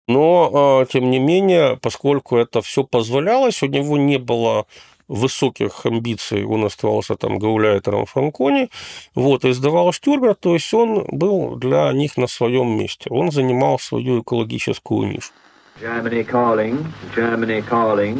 Но, 0.08 0.52
а, 0.54 0.86
тем 0.86 1.12
не 1.12 1.20
менее, 1.20 1.78
поскольку 1.82 2.38
это 2.38 2.62
все 2.62 2.84
позволялось, 2.84 3.62
у 3.62 3.68
него 3.68 3.98
не 3.98 4.18
было 4.18 4.66
высоких 5.08 5.86
амбиций, 5.86 6.44
он 6.46 6.66
оставался 6.66 7.16
там 7.16 7.40
гауляйтером 7.40 8.06
Франкони, 8.06 8.70
вот, 9.16 9.46
и 9.46 9.52
издавал 9.52 9.92
Штюрмер, 9.92 10.36
то 10.36 10.54
есть 10.54 10.74
он 10.74 11.06
был 11.12 11.56
для 11.56 11.92
них 11.94 12.18
на 12.18 12.28
своем 12.28 12.78
месте, 12.78 13.10
он 13.10 13.32
занимал 13.32 13.80
свою 13.80 14.22
экологическую 14.22 15.10
нишу. 15.10 15.32
Germany 15.80 16.26
calling, 16.26 16.86
Germany 17.16 17.64
calling, 17.70 18.20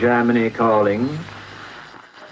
Germany 0.00 0.50
calling, 0.50 1.06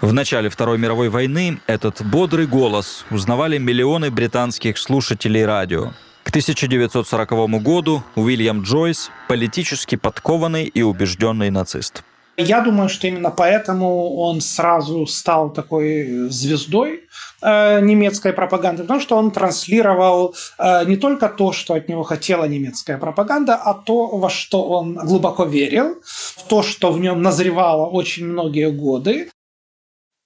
в 0.03 0.11
начале 0.11 0.49
Второй 0.49 0.77
мировой 0.77 1.07
войны 1.07 1.59
этот 1.65 2.05
бодрый 2.05 2.45
голос 2.45 3.05
узнавали 3.09 3.57
миллионы 3.57 4.11
британских 4.11 4.77
слушателей 4.77 5.45
радио. 5.45 5.93
К 6.23 6.29
1940 6.29 7.31
году 7.63 8.03
Уильям 8.15 8.63
Джойс– 8.63 9.11
политически 9.29 9.95
подкованный 9.95 10.65
и 10.65 10.81
убежденный 10.81 11.49
нацист. 11.51 12.03
Я 12.35 12.61
думаю, 12.61 12.89
что 12.89 13.07
именно 13.07 13.29
поэтому 13.29 14.15
он 14.15 14.41
сразу 14.41 15.05
стал 15.05 15.53
такой 15.53 16.27
звездой 16.29 17.03
э, 17.41 17.79
немецкой 17.79 18.33
пропаганды, 18.33 18.81
потому 18.83 18.99
что 18.99 19.15
он 19.15 19.31
транслировал 19.31 20.35
э, 20.59 20.83
не 20.85 20.97
только 20.97 21.29
то, 21.29 21.53
что 21.53 21.75
от 21.75 21.87
него 21.87 22.03
хотела 22.03 22.43
немецкая 22.45 22.97
пропаганда, 22.97 23.55
а 23.55 23.73
то, 23.73 24.17
во 24.17 24.29
что 24.29 24.63
он 24.63 24.95
глубоко 24.95 25.45
верил, 25.45 25.95
в 26.03 26.43
то, 26.49 26.61
что 26.61 26.91
в 26.91 26.99
нем 26.99 27.21
назревало 27.21 27.85
очень 27.85 28.25
многие 28.25 28.69
годы. 28.69 29.29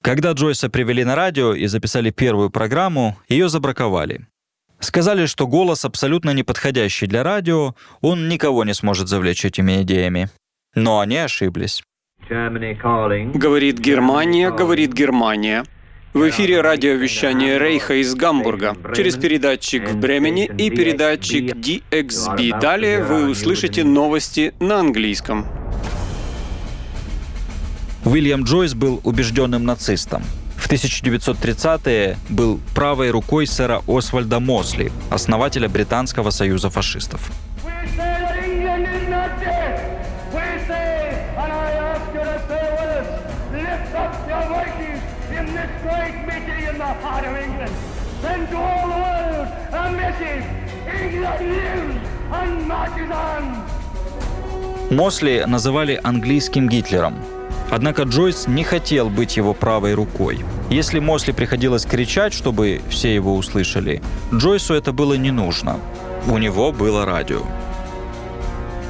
Когда 0.04 0.32
Джойса 0.32 0.70
привели 0.70 1.04
на 1.04 1.16
радио 1.16 1.54
и 1.54 1.66
записали 1.68 2.12
первую 2.12 2.50
программу, 2.50 3.18
ее 3.28 3.50
забраковали. 3.50 4.28
Сказали, 4.80 5.26
что 5.26 5.48
голос 5.48 5.86
абсолютно 5.86 6.32
неподходящий 6.32 7.08
для 7.08 7.24
радио, 7.24 7.76
он 8.02 8.30
никого 8.30 8.64
не 8.64 8.74
сможет 8.74 9.08
завлечь 9.08 9.44
этими 9.44 9.82
идеями. 9.82 10.30
Но 10.76 11.00
они 11.00 11.18
ошиблись. 11.18 11.84
Говорит 12.30 13.80
Германия, 13.80 14.52
говорит 14.52 14.94
Германия. 14.94 15.64
В 16.14 16.30
эфире 16.30 16.62
радиовещание 16.62 17.60
Рейха 17.60 18.02
из 18.02 18.16
Гамбурга 18.16 18.76
через 18.96 19.18
передатчик 19.18 19.90
в 19.90 19.98
Бремени 19.98 20.46
и 20.46 20.70
передатчик 20.70 21.56
DXB. 21.56 22.60
Далее 22.60 23.04
вы 23.04 23.30
услышите 23.30 23.84
новости 23.84 24.54
на 24.60 24.80
английском. 24.80 25.46
Уильям 28.08 28.44
Джойс 28.44 28.74
был 28.74 29.02
убежденным 29.04 29.66
нацистом. 29.66 30.24
В 30.56 30.70
1930-е 30.70 32.18
был 32.30 32.62
правой 32.74 33.12
рукой 33.12 33.46
сэра 33.46 33.82
Освальда 33.86 34.40
Мосли, 34.40 34.94
основателя 35.10 35.68
Британского 35.68 36.30
союза 36.30 36.70
фашистов. 36.70 37.30
Мосли 54.90 55.44
называли 55.46 56.00
английским 56.02 56.70
Гитлером, 56.70 57.16
Однако 57.70 58.04
Джойс 58.04 58.48
не 58.48 58.64
хотел 58.64 59.10
быть 59.10 59.38
его 59.38 59.54
правой 59.54 59.94
рукой. 59.94 60.40
Если 60.70 61.00
Мосли 61.00 61.34
приходилось 61.34 61.86
кричать, 61.86 62.34
чтобы 62.34 62.82
все 62.90 63.14
его 63.14 63.36
услышали, 63.36 64.02
Джойсу 64.34 64.74
это 64.74 64.94
было 64.94 65.16
не 65.16 65.32
нужно. 65.32 65.78
У 66.28 66.38
него 66.38 66.72
было 66.72 67.06
радио. 67.06 67.42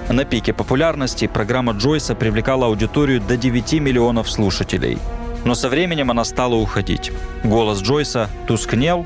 На 0.09 0.23
пике 0.23 0.53
популярности 0.53 1.27
программа 1.27 1.73
Джойса 1.73 2.15
привлекала 2.15 2.67
аудиторию 2.67 3.19
до 3.19 3.35
9 3.35 3.73
миллионов 3.73 4.29
слушателей. 4.29 4.99
Но 5.43 5.53
со 5.55 5.69
временем 5.69 6.11
она 6.11 6.23
стала 6.23 6.55
уходить. 6.55 7.11
Голос 7.43 7.81
Джойса 7.81 8.29
тускнел, 8.47 9.05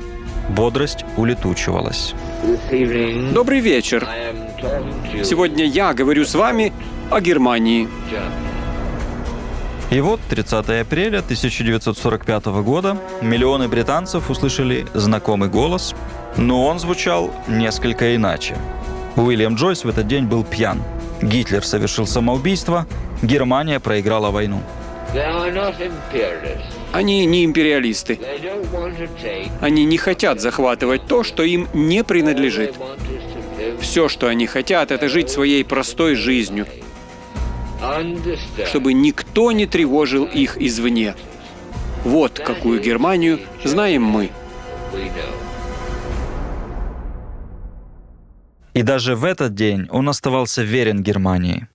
бодрость 0.50 1.04
улетучивалась. 1.16 2.14
Добрый 3.32 3.60
вечер. 3.60 4.06
Сегодня 5.24 5.64
я 5.64 5.92
говорю 5.92 6.24
с 6.24 6.34
вами 6.34 6.72
о 7.10 7.20
Германии. 7.20 7.88
И 9.92 10.00
вот 10.00 10.20
30 10.30 10.80
апреля 10.80 11.18
1945 11.18 12.46
года 12.64 12.96
миллионы 13.20 13.68
британцев 13.68 14.30
услышали 14.30 14.86
знакомый 14.94 15.50
голос, 15.50 15.94
но 16.38 16.64
он 16.64 16.78
звучал 16.78 17.30
несколько 17.46 18.16
иначе. 18.16 18.56
Уильям 19.16 19.56
Джойс 19.56 19.84
в 19.84 19.88
этот 19.90 20.06
день 20.08 20.24
был 20.24 20.44
пьян. 20.44 20.82
Гитлер 21.20 21.62
совершил 21.62 22.06
самоубийство, 22.06 22.86
Германия 23.20 23.80
проиграла 23.80 24.30
войну. 24.30 24.62
Они 26.92 27.26
не 27.26 27.44
империалисты. 27.44 28.18
Они 29.60 29.84
не 29.84 29.98
хотят 29.98 30.40
захватывать 30.40 31.06
то, 31.06 31.22
что 31.22 31.42
им 31.42 31.68
не 31.74 32.02
принадлежит. 32.02 32.74
Все, 33.78 34.08
что 34.08 34.28
они 34.28 34.46
хотят, 34.46 34.90
это 34.90 35.10
жить 35.10 35.28
своей 35.28 35.66
простой 35.66 36.14
жизнью, 36.14 36.66
чтобы 38.66 38.92
никто 38.92 39.52
не 39.52 39.66
тревожил 39.66 40.24
их 40.24 40.56
извне. 40.60 41.14
Вот 42.04 42.38
какую 42.38 42.80
Германию 42.80 43.40
знаем 43.64 44.02
мы. 44.02 44.30
И 48.74 48.82
даже 48.82 49.16
в 49.16 49.24
этот 49.24 49.54
день 49.54 49.86
он 49.90 50.08
оставался 50.08 50.62
верен 50.62 51.02
Германии. 51.02 51.68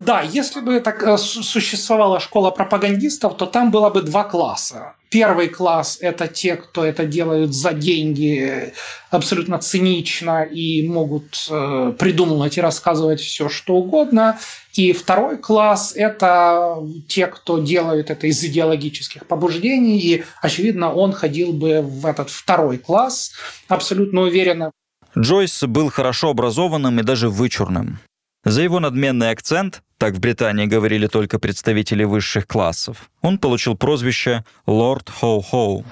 Да, 0.00 0.22
если 0.22 0.60
бы 0.60 0.78
так 0.80 1.02
э, 1.02 1.18
существовала 1.18 2.20
школа 2.20 2.50
пропагандистов, 2.52 3.36
то 3.36 3.46
там 3.46 3.72
было 3.72 3.90
бы 3.90 4.02
два 4.02 4.22
класса. 4.22 4.94
Первый 5.10 5.48
класс– 5.48 5.98
это 6.00 6.28
те, 6.28 6.54
кто 6.54 6.84
это 6.84 7.04
делают 7.04 7.52
за 7.52 7.72
деньги, 7.72 8.72
абсолютно 9.10 9.58
цинично 9.58 10.44
и 10.44 10.86
могут 10.86 11.48
э, 11.50 11.94
придумывать 11.98 12.58
и 12.58 12.60
рассказывать 12.60 13.20
все, 13.20 13.48
что 13.48 13.74
угодно. 13.74 14.38
И 14.74 14.92
второй 14.92 15.36
класс– 15.38 15.94
это 15.96 16.76
те, 17.08 17.26
кто 17.26 17.58
делают 17.58 18.10
это 18.10 18.28
из 18.28 18.44
идеологических 18.44 19.26
побуждений. 19.26 19.98
И, 19.98 20.24
очевидно, 20.40 20.92
он 20.92 21.12
ходил 21.12 21.52
бы 21.52 21.80
в 21.82 22.06
этот 22.06 22.30
второй 22.30 22.78
класс 22.78 23.32
абсолютно 23.66 24.20
уверенно. 24.20 24.70
Джойс 25.18 25.64
был 25.64 25.90
хорошо 25.90 26.30
образованным 26.30 27.00
и 27.00 27.02
даже 27.02 27.28
вычурным. 27.28 27.98
За 28.44 28.62
его 28.62 28.78
надменный 28.78 29.30
акцент, 29.30 29.82
так 29.98 30.14
в 30.14 30.20
Британии 30.20 30.66
говорили 30.66 31.06
только 31.08 31.38
представители 31.38 32.04
высших 32.04 32.46
классов, 32.46 33.10
он 33.20 33.38
получил 33.38 33.76
прозвище 33.76 34.44
«Лорд 34.66 35.10
Хоу-Хоу». 35.10 35.84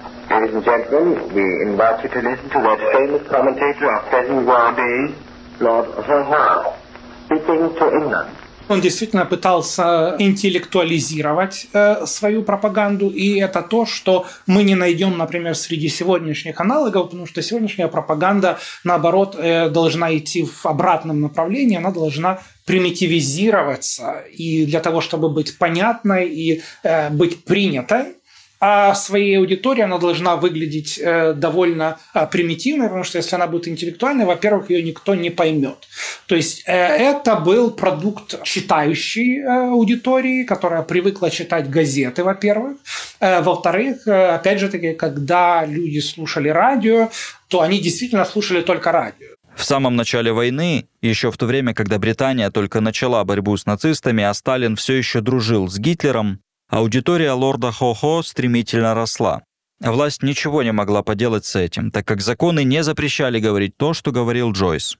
Speaking 7.29 7.77
to 7.77 7.91
England. 7.91 8.46
Он 8.69 8.81
действительно 8.81 9.25
пытался 9.25 10.15
интеллектуализировать 10.19 11.67
э, 11.71 12.05
свою 12.05 12.43
пропаганду, 12.43 13.09
и 13.09 13.39
это 13.39 13.61
то, 13.61 13.85
что 13.85 14.25
мы 14.45 14.63
не 14.63 14.75
найдем, 14.75 15.17
например, 15.17 15.55
среди 15.55 15.87
сегодняшних 15.87 16.59
аналогов, 16.59 17.05
потому 17.05 17.27
что 17.27 17.41
сегодняшняя 17.41 17.87
пропаганда, 17.87 18.59
наоборот, 18.83 19.35
э, 19.37 19.69
должна 19.69 20.15
идти 20.17 20.43
в 20.45 20.65
обратном 20.65 21.21
направлении, 21.21 21.77
она 21.77 21.91
должна 21.91 22.39
примитивизироваться, 22.65 24.23
и 24.33 24.65
для 24.65 24.81
того, 24.81 24.99
чтобы 24.99 25.29
быть 25.29 25.57
понятной 25.57 26.27
и 26.27 26.61
э, 26.83 27.09
быть 27.09 27.45
принятой, 27.45 28.17
а 28.59 28.95
своей 28.95 29.37
аудитории 29.37 29.81
она 29.81 29.97
должна 29.97 30.35
выглядеть 30.35 30.97
э, 30.97 31.33
довольно 31.33 31.99
э, 32.13 32.25
примитивной, 32.27 32.87
потому 32.87 33.03
что 33.03 33.17
если 33.17 33.35
она 33.35 33.47
будет 33.47 33.67
интеллектуальной, 33.67 34.25
во-первых, 34.25 34.69
ее 34.69 34.81
никто 34.83 35.15
не 35.15 35.29
поймет. 35.29 35.87
То 36.25 36.35
есть 36.35 36.63
э, 36.65 36.73
это 36.73 37.35
был 37.35 37.71
продукт 37.71 38.41
читающей 38.43 39.43
аудитории, 39.45 40.43
которая 40.43 40.81
привыкла 40.81 41.29
читать 41.29 41.69
газеты, 41.69 42.23
во-первых. 42.23 42.77
Во-вторых, 43.19 44.07
опять 44.07 44.59
же 44.59 44.69
таки, 44.69 44.93
когда 44.93 45.65
люди 45.65 45.99
слушали 45.99 46.49
радио, 46.49 47.09
то 47.47 47.61
они 47.61 47.79
действительно 47.79 48.25
слушали 48.25 48.61
только 48.61 48.91
радио. 48.91 49.27
В 49.55 49.63
самом 49.63 49.95
начале 49.95 50.31
войны, 50.31 50.87
еще 51.01 51.31
в 51.31 51.37
то 51.37 51.47
время, 51.47 51.73
когда 51.73 51.97
Британия 51.97 52.51
только 52.51 52.79
начала 52.79 53.23
борьбу 53.23 53.57
с 53.57 53.65
нацистами, 53.65 54.23
а 54.23 54.33
Сталин 54.35 54.75
все 54.75 54.93
еще 54.93 55.19
дружил 55.19 55.67
с 55.67 55.79
Гитлером, 55.79 56.41
Аудитория 56.69 57.31
лорда 57.31 57.71
Хо-Хо 57.71 58.21
стремительно 58.23 58.93
росла. 58.93 59.43
Власть 59.79 60.21
ничего 60.21 60.63
не 60.63 60.73
могла 60.73 61.01
поделать 61.01 61.45
с 61.45 61.55
этим, 61.55 61.91
так 61.91 62.05
как 62.05 62.21
законы 62.21 62.63
не 62.65 62.83
запрещали 62.83 63.39
говорить 63.39 63.77
то, 63.77 63.93
что 63.93 64.11
говорил 64.11 64.51
Джойс. 64.51 64.97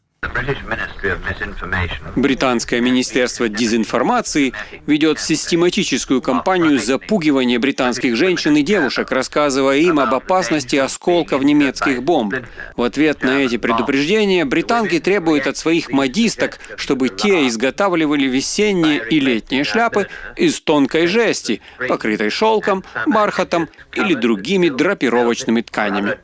Британское 2.16 2.82
министерство 2.82 3.50
дезинформации 3.50 4.54
ведет 4.86 5.20
систематическую 5.20 6.22
кампанию 6.22 6.80
запугивания 6.80 7.60
британских 7.60 8.16
женщин 8.16 8.56
и 8.56 8.64
девушек, 8.64 9.12
рассказывая 9.12 9.78
им 9.78 10.00
об 10.00 10.14
опасности 10.14 10.76
осколков 10.76 11.44
немецких 11.44 12.04
бомб. 12.04 12.36
В 12.76 12.84
ответ 12.84 13.24
на 13.24 13.44
эти 13.44 13.58
предупреждения 13.58 14.46
британки 14.46 15.00
требуют 15.00 15.48
от 15.48 15.58
своих 15.58 15.90
модисток, 15.90 16.60
чтобы 16.78 17.10
те 17.10 17.48
изготавливали 17.48 18.26
весенние 18.26 19.02
и 19.10 19.20
летние 19.20 19.64
шляпы 19.64 20.08
из 20.36 20.60
тонкой 20.62 21.08
жести, 21.08 21.62
покрытой 21.88 22.30
шелком, 22.30 22.84
бархатом 23.06 23.70
или 23.94 24.14
другими 24.14 24.70
драпировочными 24.70 25.62
тканями. 25.62 26.18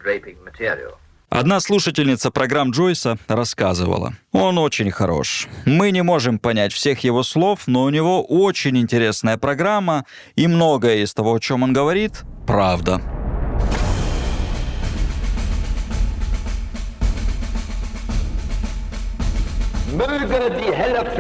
Одна 1.35 1.59
слушательница 1.59 2.29
программ 2.29 2.69
Джойса 2.69 3.17
рассказывала. 3.27 4.13
Он 4.33 4.59
очень 4.59 4.91
хорош. 4.91 5.47
Мы 5.65 5.89
не 5.89 6.03
можем 6.03 6.37
понять 6.37 6.71
всех 6.71 6.99
его 6.99 7.23
слов, 7.23 7.61
но 7.65 7.85
у 7.85 7.89
него 7.89 8.23
очень 8.23 8.77
интересная 8.77 9.39
программа, 9.39 10.05
и 10.35 10.45
многое 10.45 10.97
из 10.97 11.11
того, 11.11 11.33
о 11.33 11.39
чем 11.39 11.63
он 11.63 11.73
говорит, 11.73 12.21
правда. 12.45 13.01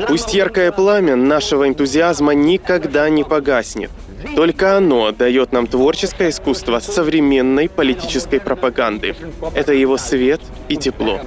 Пусть 0.07 0.31
яркое 0.35 0.71
пламя 0.71 1.15
нашего 1.15 1.67
энтузиазма 1.67 2.35
никогда 2.35 3.09
не 3.09 3.23
погаснет. 3.23 3.89
Только 4.35 4.77
оно 4.77 5.11
дает 5.11 5.51
нам 5.51 5.67
творческое 5.67 6.29
искусство 6.29 6.79
современной 6.79 7.69
политической 7.69 8.39
пропаганды. 8.39 9.15
Это 9.53 9.73
его 9.73 9.97
свет 9.97 10.41
и 10.69 10.77
тепло. 10.77 11.19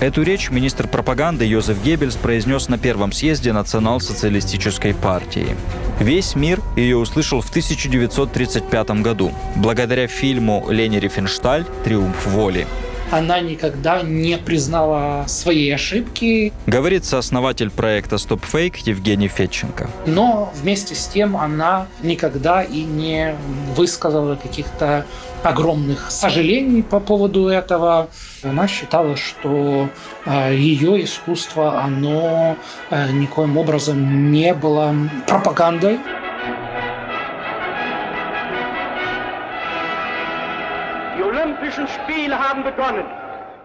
Эту 0.00 0.22
речь 0.22 0.50
министр 0.50 0.86
пропаганды 0.86 1.44
Йозеф 1.44 1.82
Геббельс 1.82 2.14
произнес 2.14 2.68
на 2.68 2.78
первом 2.78 3.10
съезде 3.10 3.52
Национал-социалистической 3.52 4.94
партии. 4.94 5.56
Весь 5.98 6.36
мир 6.36 6.60
ее 6.76 6.96
услышал 6.96 7.40
в 7.40 7.50
1935 7.50 8.90
году, 9.02 9.32
благодаря 9.56 10.06
фильму 10.06 10.66
Лени 10.70 10.98
Рифеншталь 10.98 11.64
«Триумф 11.82 12.26
воли» 12.26 12.68
она 13.10 13.40
никогда 13.40 14.02
не 14.02 14.36
признала 14.38 15.24
своей 15.26 15.74
ошибки. 15.74 16.52
Говорит 16.66 17.04
сооснователь 17.04 17.70
проекта 17.70 18.16
Stop 18.16 18.42
Fake 18.50 18.76
Евгений 18.84 19.28
Федченко. 19.28 19.88
Но 20.06 20.52
вместе 20.54 20.94
с 20.94 21.06
тем 21.06 21.36
она 21.36 21.86
никогда 22.02 22.62
и 22.62 22.82
не 22.82 23.34
высказала 23.74 24.36
каких-то 24.36 25.06
огромных 25.42 26.10
сожалений 26.10 26.82
по 26.82 27.00
поводу 27.00 27.46
этого. 27.46 28.08
Она 28.42 28.66
считала, 28.66 29.16
что 29.16 29.88
э, 30.26 30.54
ее 30.54 31.04
искусство, 31.04 31.82
оно 31.82 32.56
э, 32.90 33.10
никоим 33.12 33.56
образом 33.56 34.30
не 34.32 34.54
было 34.54 34.94
пропагандой. 35.26 35.98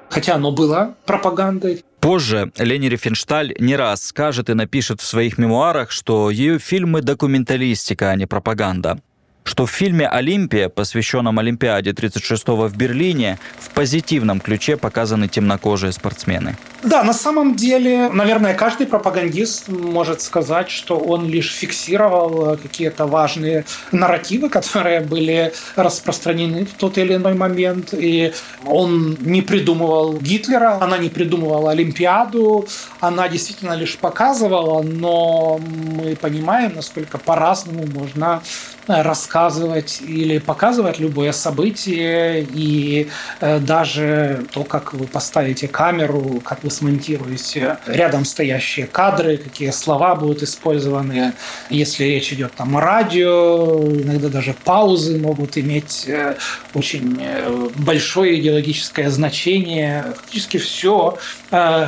Хотя 0.10 0.36
оно 0.36 0.52
было 0.52 0.96
пропагандой. 1.06 1.84
Позже 2.00 2.52
Лени 2.58 2.88
Рифеншталь 2.88 3.56
не 3.60 3.76
раз 3.76 4.04
скажет 4.04 4.50
и 4.50 4.54
напишет 4.54 5.02
в 5.02 5.06
своих 5.06 5.38
мемуарах, 5.38 5.90
что 5.90 6.30
ее 6.30 6.60
фильмы– 6.60 7.02
документалистика, 7.02 8.12
а 8.12 8.16
не 8.16 8.26
пропаганда 8.26 9.00
что 9.44 9.66
в 9.66 9.72
фильме 9.72 10.08
«Олимпия», 10.08 10.70
посвященном 10.70 11.40
Олимпиаде 11.40 11.92
36-го 11.92 12.68
в 12.68 12.76
Берлине, 12.76 13.40
в 13.60 13.70
позитивном 13.70 14.40
ключе 14.40 14.78
показаны 14.78 15.28
темнокожие 15.28 15.92
спортсмены. 15.92 16.58
Да, 16.84 17.04
на 17.04 17.14
самом 17.14 17.56
деле, 17.56 18.10
наверное, 18.10 18.54
каждый 18.54 18.88
пропагандист 18.88 19.70
может 19.70 20.22
сказать, 20.22 20.70
что 20.70 20.98
он 20.98 21.30
лишь 21.30 21.54
фиксировал 21.54 22.58
какие-то 22.58 23.06
важные 23.06 23.66
нарративы, 23.92 24.50
которые 24.50 25.00
были 25.00 25.54
распространены 25.76 26.66
в 26.66 26.74
тот 26.74 26.98
или 26.98 27.16
иной 27.16 27.34
момент, 27.36 27.94
и 27.94 28.34
он 28.66 29.18
не 29.22 29.42
придумывал 29.42 30.18
Гитлера, 30.18 30.78
она 30.82 30.98
не 30.98 31.10
придумывала 31.10 31.72
Олимпиаду, 31.72 32.68
она 33.00 33.30
действительно 33.30 33.74
лишь 33.74 33.98
показывала, 33.98 34.82
но 34.84 35.60
мы 35.60 36.16
понимаем, 36.16 36.74
насколько 36.76 37.18
по-разному 37.18 37.88
можно 37.88 38.42
рассказывать 38.88 40.02
или 40.02 40.40
показывать 40.40 41.00
любое 41.00 41.32
событие, 41.32 42.46
и 42.54 43.10
э, 43.40 43.60
даже 43.60 44.46
то, 44.52 44.64
как 44.64 44.94
вы 44.94 45.08
поставите 45.08 45.68
камеру, 45.68 46.42
как 46.44 46.64
вы 46.64 46.72
смонтируете 46.72 47.78
рядом 47.88 48.26
стоящие 48.26 48.88
кадры, 48.88 49.38
какие 49.38 49.72
слова 49.72 50.16
будут 50.16 50.44
использованы. 50.44 51.34
Если 51.70 52.04
речь 52.04 52.34
идет 52.34 52.54
там 52.54 52.76
о 52.78 52.82
радио, 52.82 53.84
иногда 53.84 54.30
даже 54.30 54.54
паузы 54.64 55.18
могут 55.18 55.58
иметь 55.58 56.06
э, 56.08 56.36
очень 56.74 57.18
э, 57.22 57.70
большое 57.76 58.40
идеологическое 58.40 59.10
значение. 59.10 60.04
Фактически 60.18 60.58
все 60.58 61.18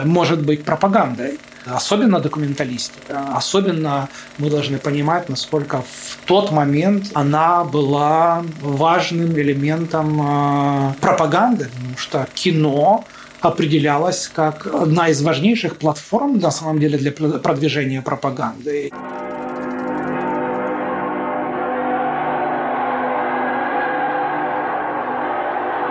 может 0.04 0.44
быть 0.44 0.64
пропагандой 0.64 1.40
особенно 1.66 2.20
документалистика. 2.20 3.36
Особенно 3.36 4.10
мы 4.38 4.50
должны 4.50 4.78
понимать, 4.78 5.30
насколько 5.30 5.82
в 5.82 6.18
тот 6.26 6.52
момент 6.52 7.12
она 7.14 7.64
была 7.64 8.44
важным 8.62 9.38
элементом 9.38 10.22
э, 10.22 10.94
пропаганды, 11.02 11.66
потому 11.66 11.98
что 11.98 12.28
кино 12.34 13.06
определялось 13.42 14.28
как 14.28 14.68
одна 14.68 15.10
из 15.10 15.22
важнейших 15.22 15.78
платформ 15.78 16.40
на 16.40 16.52
самом 16.52 16.80
деле 16.80 16.98
для 16.98 17.12
продвижения 17.12 18.02
пропаганды. 18.02 18.92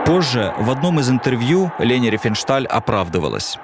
Позже 0.07 0.53
в 0.59 0.71
одном 0.71 1.01
из 1.01 1.09
интервью 1.09 1.73
Лени 1.79 2.09
Рифеншталь 2.09 2.67
оправдывалась. 2.67 3.59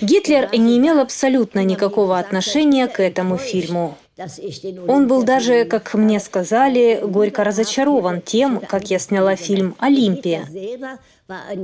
Гитлер 0.00 0.48
не 0.52 0.78
имел 0.78 0.98
абсолютно 0.98 1.64
никакого 1.64 2.18
отношения 2.18 2.88
к 2.88 3.00
этому 3.00 3.36
фильму. 3.36 3.96
Он 4.86 5.06
был 5.06 5.22
даже, 5.22 5.64
как 5.64 5.94
мне 5.94 6.20
сказали, 6.20 7.00
горько 7.02 7.44
разочарован 7.44 8.20
тем, 8.20 8.60
как 8.60 8.90
я 8.90 8.98
сняла 8.98 9.36
фильм 9.36 9.74
«Олимпия», 9.78 10.46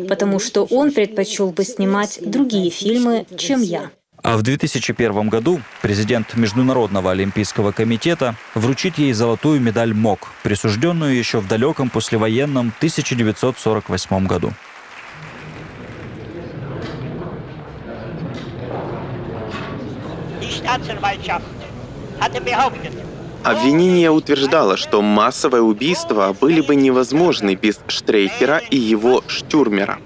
потому 0.09 0.39
что 0.39 0.65
он 0.65 0.93
предпочел 0.93 1.51
бы 1.51 1.65
снимать 1.65 2.19
другие 2.23 2.71
фильмы, 2.71 3.27
чем 3.37 3.61
я. 3.61 3.91
А 4.23 4.37
в 4.37 4.43
2001 4.43 5.29
году 5.29 5.61
президент 5.83 6.37
Международного 6.37 7.11
олимпийского 7.13 7.73
комитета 7.73 8.35
вручит 8.55 8.99
ей 8.99 9.13
золотую 9.13 9.61
медаль 9.61 9.95
МОК, 9.95 10.29
присужденную 10.43 11.17
еще 11.17 11.41
в 11.41 11.47
далеком 11.47 11.91
послевоенном 11.91 12.73
1948 12.79 14.27
году. 14.27 14.53
Обвинение 23.45 24.11
утверждало, 24.11 24.77
что 24.77 25.03
массовое 25.03 25.61
убийство 25.61 26.35
были 26.41 26.61
бы 26.61 26.75
невозможны 26.75 27.55
без 27.55 27.79
Штрейхера 27.87 28.59
и 28.59 28.77
его 28.77 29.23
Штюрмера. 29.29 29.99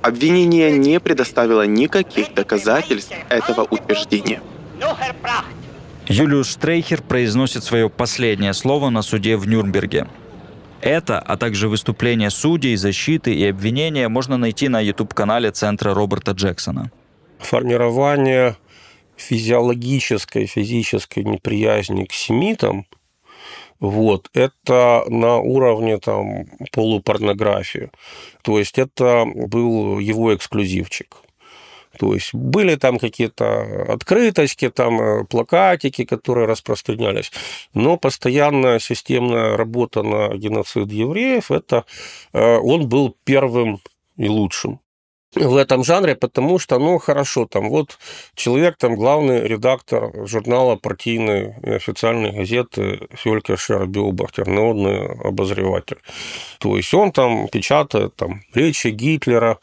Обвинение 0.00 0.72
не 0.72 0.98
предоставило 1.00 1.66
никаких 1.66 2.32
доказательств 2.32 3.12
этого 3.28 3.62
утверждения. 3.62 4.40
Юлиус 6.06 6.52
Штрейхер 6.52 7.02
произносит 7.02 7.64
свое 7.64 7.90
последнее 7.90 8.54
слово 8.54 8.88
на 8.88 9.02
суде 9.02 9.36
в 9.36 9.46
Нюрнберге. 9.46 10.06
Это, 10.80 11.18
а 11.18 11.36
также 11.36 11.68
выступления 11.68 12.30
судей, 12.30 12.76
защиты 12.76 13.34
и 13.34 13.44
обвинения 13.44 14.08
можно 14.08 14.38
найти 14.38 14.68
на 14.68 14.80
YouTube-канале 14.80 15.50
Центра 15.50 15.92
Роберта 15.92 16.32
Джексона. 16.32 16.90
Формирование 17.40 18.56
физиологической, 19.18 20.46
физической 20.46 21.24
неприязни 21.24 22.04
к 22.04 22.12
семитам, 22.12 22.86
вот, 23.80 24.28
это 24.34 25.04
на 25.08 25.36
уровне 25.36 25.98
там 25.98 26.46
полупорнографии. 26.72 27.90
То 28.42 28.58
есть 28.58 28.78
это 28.78 29.24
был 29.24 30.00
его 30.00 30.34
эксклюзивчик. 30.34 31.16
То 31.98 32.14
есть 32.14 32.34
были 32.34 32.76
там 32.76 32.98
какие-то 32.98 33.92
открыточки, 33.92 34.68
там 34.68 35.00
э, 35.00 35.24
плакатики, 35.24 36.04
которые 36.04 36.46
распространялись, 36.46 37.32
но 37.74 37.96
постоянная 37.96 38.78
системная 38.78 39.56
работа 39.56 40.02
на 40.02 40.36
геноцид 40.36 40.92
евреев, 40.92 41.50
это 41.50 41.84
э, 42.32 42.56
он 42.58 42.88
был 42.88 43.16
первым 43.24 43.80
и 44.16 44.28
лучшим 44.28 44.80
в 45.34 45.56
этом 45.56 45.84
жанре, 45.84 46.14
потому 46.14 46.58
что, 46.58 46.78
ну, 46.78 46.98
хорошо, 46.98 47.46
там 47.46 47.68
вот 47.68 47.98
человек, 48.34 48.76
там 48.78 48.94
главный 48.94 49.46
редактор 49.46 50.10
журнала 50.26 50.76
партийной 50.76 51.54
и 51.62 51.70
официальной 51.70 52.32
газеты 52.32 53.08
Фелька 53.12 53.56
Шербиубахтер, 53.56 54.46
народный 54.48 55.06
обозреватель. 55.24 55.98
То 56.58 56.76
есть 56.76 56.92
он 56.94 57.12
там 57.12 57.48
печатает 57.48 58.16
там 58.16 58.42
речи 58.54 58.88
Гитлера, 58.88 59.58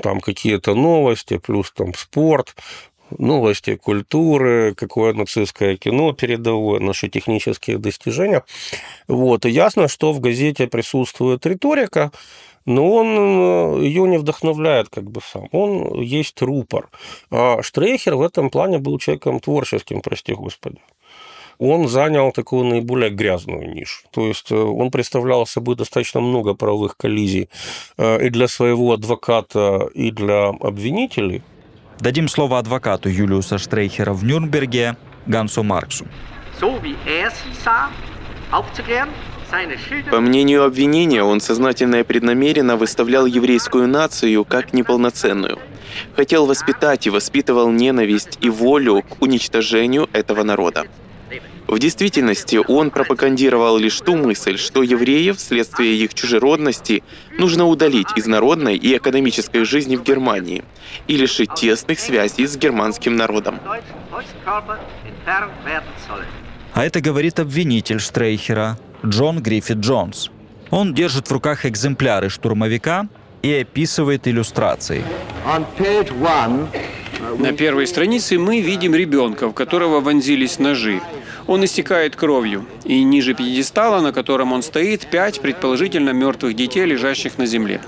там 0.00 0.20
какие-то 0.20 0.74
новости, 0.74 1.38
плюс 1.38 1.70
там 1.72 1.92
спорт, 1.94 2.54
новости 3.18 3.76
культуры, 3.76 4.74
какое 4.74 5.12
нацистское 5.12 5.76
кино 5.76 6.12
передовое, 6.12 6.80
наши 6.80 7.08
технические 7.08 7.78
достижения. 7.78 8.42
Вот. 9.08 9.44
И 9.44 9.50
ясно, 9.50 9.88
что 9.88 10.12
в 10.12 10.20
газете 10.20 10.66
присутствует 10.66 11.44
риторика, 11.46 12.10
но 12.66 12.90
он 12.92 13.06
э, 13.06 13.84
ее 13.84 14.08
не 14.08 14.18
вдохновляет 14.18 14.88
как 14.88 15.10
бы 15.10 15.20
сам. 15.20 15.48
Он 15.52 16.00
есть 16.00 16.40
рупор. 16.42 16.88
А 17.30 17.62
Штрейхер 17.62 18.16
в 18.16 18.22
этом 18.22 18.50
плане 18.50 18.78
был 18.78 18.98
человеком 18.98 19.40
творческим, 19.40 20.00
прости 20.00 20.34
господи 20.34 20.78
он 21.60 21.88
занял 21.88 22.32
такую 22.32 22.64
наиболее 22.64 23.10
грязную 23.10 23.70
нишу. 23.70 24.06
То 24.10 24.26
есть 24.26 24.50
э, 24.50 24.56
он 24.56 24.90
представлял 24.90 25.46
собой 25.46 25.76
достаточно 25.76 26.20
много 26.20 26.54
правовых 26.54 26.96
коллизий 26.96 27.50
э, 27.98 28.26
и 28.26 28.30
для 28.30 28.48
своего 28.48 28.94
адвоката, 28.94 29.88
и 29.94 30.10
для 30.10 30.48
обвинителей. 30.48 31.42
Дадим 32.00 32.28
слово 32.28 32.58
адвокату 32.58 33.10
Юлиуса 33.10 33.58
Штрейхера 33.58 34.14
в 34.14 34.24
Нюрнберге 34.24 34.96
Гансу 35.26 35.62
Марксу. 35.62 36.06
So 36.58 36.82
wie 36.82 36.96
er 37.06 37.30
sah, 37.62 37.90
aufzuklären, 38.50 39.08
по 40.10 40.20
мнению 40.20 40.64
обвинения, 40.64 41.22
он 41.22 41.40
сознательно 41.40 41.96
и 41.96 42.02
преднамеренно 42.02 42.76
выставлял 42.76 43.26
еврейскую 43.26 43.88
нацию 43.88 44.44
как 44.44 44.72
неполноценную. 44.72 45.58
Хотел 46.14 46.46
воспитать 46.46 47.06
и 47.06 47.10
воспитывал 47.10 47.70
ненависть 47.70 48.38
и 48.40 48.48
волю 48.48 49.02
к 49.02 49.20
уничтожению 49.22 50.08
этого 50.12 50.42
народа. 50.42 50.86
В 51.66 51.78
действительности 51.78 52.60
он 52.66 52.90
пропагандировал 52.90 53.76
лишь 53.78 54.00
ту 54.00 54.16
мысль, 54.16 54.58
что 54.58 54.82
евреев 54.82 55.36
вследствие 55.36 55.94
их 55.94 56.14
чужеродности 56.14 57.04
нужно 57.38 57.66
удалить 57.66 58.08
из 58.16 58.26
народной 58.26 58.76
и 58.76 58.96
экономической 58.96 59.64
жизни 59.64 59.94
в 59.94 60.02
Германии 60.02 60.64
и 61.06 61.16
лишить 61.16 61.54
тесных 61.54 62.00
связей 62.00 62.46
с 62.48 62.56
германским 62.56 63.14
народом. 63.14 63.60
А 66.80 66.84
это 66.86 67.02
говорит 67.02 67.38
обвинитель 67.38 68.00
Штрейхера, 68.00 68.78
Джон 69.04 69.42
Гриффит 69.42 69.80
Джонс. 69.80 70.30
Он 70.70 70.94
держит 70.94 71.28
в 71.28 71.30
руках 71.30 71.66
экземпляры 71.66 72.30
штурмовика 72.30 73.06
и 73.42 73.52
описывает 73.52 74.26
иллюстрации. 74.26 75.04
На 77.38 77.52
первой 77.52 77.86
странице 77.86 78.38
мы 78.38 78.62
видим 78.62 78.94
ребенка, 78.94 79.48
в 79.48 79.52
которого 79.52 80.00
вонзились 80.00 80.58
ножи. 80.58 81.02
Он 81.46 81.62
истекает 81.66 82.16
кровью, 82.16 82.64
и 82.86 83.04
ниже 83.04 83.34
пьедестала, 83.34 84.00
на 84.00 84.14
котором 84.14 84.54
он 84.54 84.62
стоит, 84.62 85.06
пять 85.10 85.42
предположительно 85.42 86.14
мертвых 86.14 86.56
детей, 86.56 86.86
лежащих 86.86 87.36
на 87.36 87.44
земле. 87.44 87.82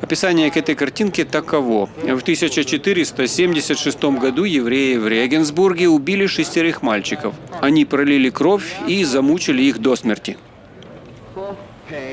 Описание 0.00 0.50
к 0.50 0.56
этой 0.56 0.74
картинке 0.74 1.24
таково. 1.24 1.88
В 2.02 2.22
1476 2.22 4.04
году 4.04 4.44
евреи 4.44 4.96
в 4.96 5.08
Регенсбурге 5.08 5.88
убили 5.88 6.26
шестерых 6.26 6.82
мальчиков. 6.82 7.34
Они 7.60 7.84
пролили 7.84 8.30
кровь 8.30 8.74
и 8.86 9.02
замучили 9.04 9.62
их 9.62 9.78
до 9.78 9.96
смерти. 9.96 10.36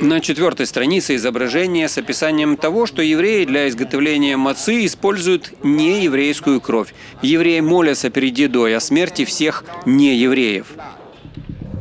На 0.02 0.22
четвертой 0.22 0.66
странице 0.66 1.16
изображение 1.16 1.90
с 1.90 1.98
описанием 1.98 2.56
того, 2.56 2.86
что 2.86 3.02
евреи 3.02 3.44
для 3.46 3.68
изготовления 3.68 4.38
мацы 4.38 4.86
используют 4.86 5.54
нееврейскую 5.64 6.62
кровь. 6.62 6.94
Евреи 7.22 7.60
молятся 7.60 8.10
перед 8.10 8.38
едой 8.38 8.76
о 8.76 8.80
смерти 8.80 9.26
всех 9.26 9.66
неевреев. 9.86 10.68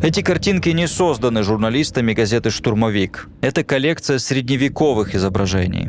Эти 0.05 0.21
картинки 0.21 0.69
не 0.69 0.87
созданы 0.87 1.43
журналистами 1.43 2.13
газеты 2.13 2.51
«Штурмовик». 2.51 3.27
Это 3.41 3.65
коллекция 3.65 4.19
средневековых 4.19 5.15
изображений. 5.15 5.89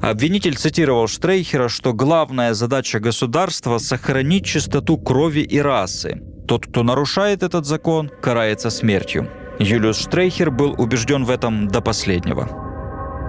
Обвинитель 0.00 0.54
цитировал 0.54 1.08
Штрейхера, 1.08 1.66
что 1.68 1.92
главная 1.92 2.54
задача 2.54 3.00
государства– 3.00 3.78
сохранить 3.80 4.44
чистоту 4.44 4.96
крови 4.96 5.40
и 5.40 5.58
расы. 5.58 6.22
Тот, 6.46 6.68
кто 6.68 6.84
нарушает 6.84 7.42
этот 7.42 7.66
закон, 7.66 8.12
карается 8.22 8.70
смертью. 8.70 9.28
Юлиус 9.58 9.98
Штрейхер 9.98 10.52
был 10.52 10.80
убежден 10.80 11.24
в 11.24 11.30
этом 11.30 11.66
до 11.66 11.80
последнего. 11.80 12.61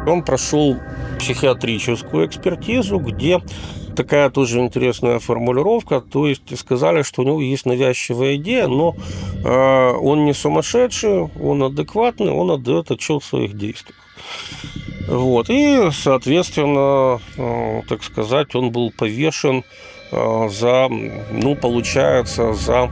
Он 0.08 0.24
прошел 0.24 0.78
психиатрическую 1.20 2.28
экспертизу, 2.28 3.00
где 3.00 3.42
такая 3.96 4.30
тоже 4.30 4.60
интересная 4.60 5.20
формулировка. 5.20 6.02
То 6.02 6.28
есть 6.28 6.58
сказали, 6.58 7.04
что 7.04 7.22
у 7.22 7.26
него 7.26 7.42
есть 7.42 7.66
навязчивая 7.66 8.36
идея, 8.36 8.68
но 8.68 8.96
э, 9.44 9.92
он 9.94 10.26
не 10.26 10.34
сумасшедший, 10.34 11.30
он 11.42 11.64
адекватный, 11.64 12.32
он 12.32 12.52
отдает 12.52 12.92
отчет 12.92 13.24
в 13.24 13.26
своих 13.26 13.58
действиях. 13.58 13.98
Вот. 15.08 15.50
И, 15.50 15.90
соответственно, 15.92 17.20
э, 17.38 17.82
так 17.88 18.04
сказать, 18.04 18.56
он 18.56 18.72
был 18.72 18.92
повешен 18.92 19.64
э, 20.12 20.50
за, 20.50 20.88
ну, 20.90 21.56
получается, 21.56 22.54
за 22.54 22.90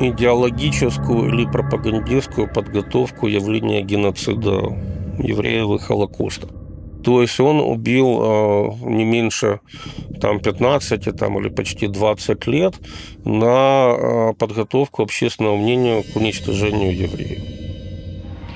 идеологическую 0.00 1.28
или 1.28 1.44
пропагандистскую 1.46 2.52
подготовку 2.52 3.26
явления 3.26 3.82
геноцида 3.82 4.72
евреев 5.18 5.80
и 5.80 5.84
Холокоста. 5.84 6.48
То 7.04 7.20
есть 7.20 7.38
он 7.40 7.60
убил 7.60 8.20
э, 8.22 8.70
не 8.84 9.04
меньше 9.04 9.60
там, 10.20 10.40
15 10.40 11.16
там, 11.16 11.38
или 11.40 11.48
почти 11.48 11.88
20 11.88 12.46
лет 12.46 12.74
на 13.24 13.92
э, 13.92 14.34
подготовку 14.38 15.02
общественного 15.02 15.56
мнения 15.56 16.02
к 16.02 16.16
уничтожению 16.16 16.96
евреев. 16.96 17.42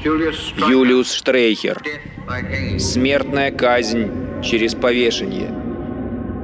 Юлиус 0.05 1.13
Штрейхер. 1.13 1.83
Смертная 2.79 3.51
казнь 3.51 4.09
через 4.43 4.75
повешение. 4.75 5.51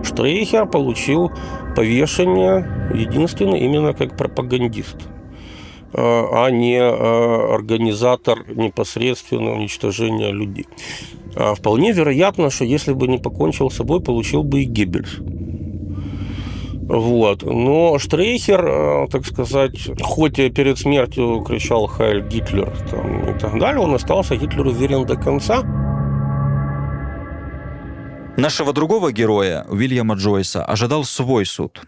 Штрейхер 0.03 0.67
получил 0.67 1.31
повешение 1.77 2.91
единственно 2.95 3.55
именно 3.55 3.95
как 3.95 4.17
пропагандист 4.17 4.97
а 5.95 6.51
не 6.51 6.79
э, 6.79 7.55
организатор 7.55 8.45
непосредственного 8.49 9.55
уничтожения 9.55 10.31
людей. 10.31 10.67
А 11.35 11.55
вполне 11.55 11.93
вероятно, 11.93 12.51
что 12.51 12.65
если 12.65 12.93
бы 12.93 13.09
не 13.09 13.19
покончил 13.19 13.71
с 13.71 13.77
собой, 13.77 14.01
получил 14.01 14.43
бы 14.43 14.63
и 14.63 14.65
Геббельс. 14.65 15.19
Вот. 16.93 17.43
Но 17.43 17.99
Штрейхер, 17.99 18.65
э, 18.67 19.07
так 19.11 19.25
сказать, 19.25 19.91
хоть 20.03 20.39
и 20.39 20.51
перед 20.51 20.79
смертью 20.79 21.43
кричал 21.47 21.87
«Хайль 21.87 22.27
Гитлер» 22.27 22.71
там, 22.91 23.31
и 23.31 23.39
так 23.39 23.59
далее, 23.59 23.81
он 23.81 23.95
остался 23.95 24.37
Гитлеру 24.37 24.73
верен 24.73 25.07
до 25.07 25.17
конца. 25.17 25.63
Нашего 28.37 28.73
другого 28.73 29.13
героя, 29.13 29.65
Уильяма 29.71 30.17
Джойса, 30.17 30.65
ожидал 30.65 31.05
свой 31.05 31.47
суд. 31.47 31.83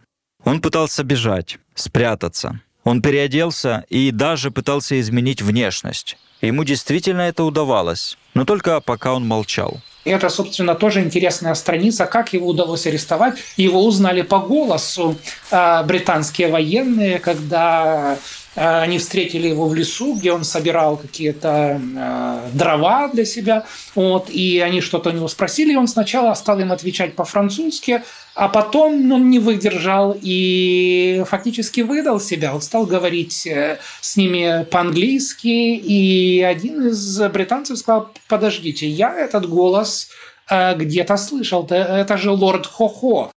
Он 0.45 0.61
пытался 0.61 1.03
бежать, 1.03 1.59
спрятаться. 1.75 2.61
Он 2.85 3.01
переоделся 3.03 3.85
и 3.89 4.11
даже 4.11 4.51
пытался 4.51 5.01
изменить 5.01 5.43
внешность. 5.43 6.17
Ему 6.43 6.65
действительно 6.65 7.23
это 7.23 7.45
удавалось, 7.45 8.19
но 8.35 8.45
только 8.45 8.81
пока 8.81 9.15
он 9.15 9.27
молчал. 9.27 9.81
Это, 10.05 10.29
собственно, 10.29 10.75
тоже 10.75 11.01
интересная 11.01 11.55
страница, 11.55 12.05
как 12.05 12.35
его 12.35 12.49
удалось 12.49 12.87
арестовать. 12.87 13.39
Его 13.57 13.85
узнали 13.85 14.21
по 14.21 14.39
голосу 14.39 15.17
а, 15.51 15.83
британские 15.83 16.49
военные, 16.49 17.19
когда 17.19 18.19
они 18.55 18.99
встретили 18.99 19.49
его 19.49 19.67
в 19.67 19.75
лесу, 19.75 20.15
где 20.15 20.33
он 20.33 20.45
собирал 20.45 20.97
какие-то 20.97 21.81
э, 21.81 22.49
дрова 22.53 23.09
для 23.09 23.25
себя. 23.25 23.65
Вот, 23.95 24.31
и 24.31 24.61
они 24.61 24.81
что-то 24.81 25.11
у 25.11 25.13
него 25.13 25.29
спросили, 25.29 25.73
и 25.73 25.77
он 25.77 25.89
сначала 25.89 26.33
стал 26.35 26.61
им 26.61 26.71
отвечать 26.71 27.15
по-французски, 27.15 28.03
а 28.35 28.49
потом 28.49 29.11
он 29.13 29.31
не 29.31 29.39
выдержал 29.39 30.17
и 30.21 31.25
фактически 31.27 31.81
выдал 31.81 32.21
себя. 32.21 32.55
Он 32.55 32.63
стал 32.63 32.87
говорить 32.87 33.47
э, 33.47 33.79
с 34.01 34.17
ними 34.17 34.65
по-английски, 34.71 35.49
и 35.49 36.41
один 36.43 36.89
из 36.89 37.21
британцев 37.31 37.79
сказал, 37.79 38.11
подождите, 38.29 38.89
я 38.89 39.19
этот 39.19 39.49
голос 39.49 40.09
э, 40.49 40.77
где-то 40.77 41.17
слышал, 41.17 41.67
это 41.69 42.17
же 42.17 42.31
лорд 42.31 42.67
Хо-Хо. 42.67 43.34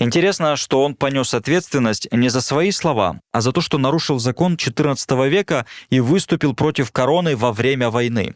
Интересно, 0.00 0.56
что 0.56 0.82
он 0.82 0.94
понес 0.94 1.34
ответственность 1.34 2.08
не 2.10 2.30
за 2.30 2.40
свои 2.40 2.70
слова, 2.70 3.20
а 3.32 3.42
за 3.42 3.52
то, 3.52 3.60
что 3.60 3.76
нарушил 3.76 4.18
закон 4.18 4.54
XIV 4.54 5.28
века 5.28 5.66
и 5.90 6.00
выступил 6.00 6.54
против 6.54 6.90
короны 6.90 7.36
во 7.36 7.52
время 7.52 7.90
войны. 7.90 8.34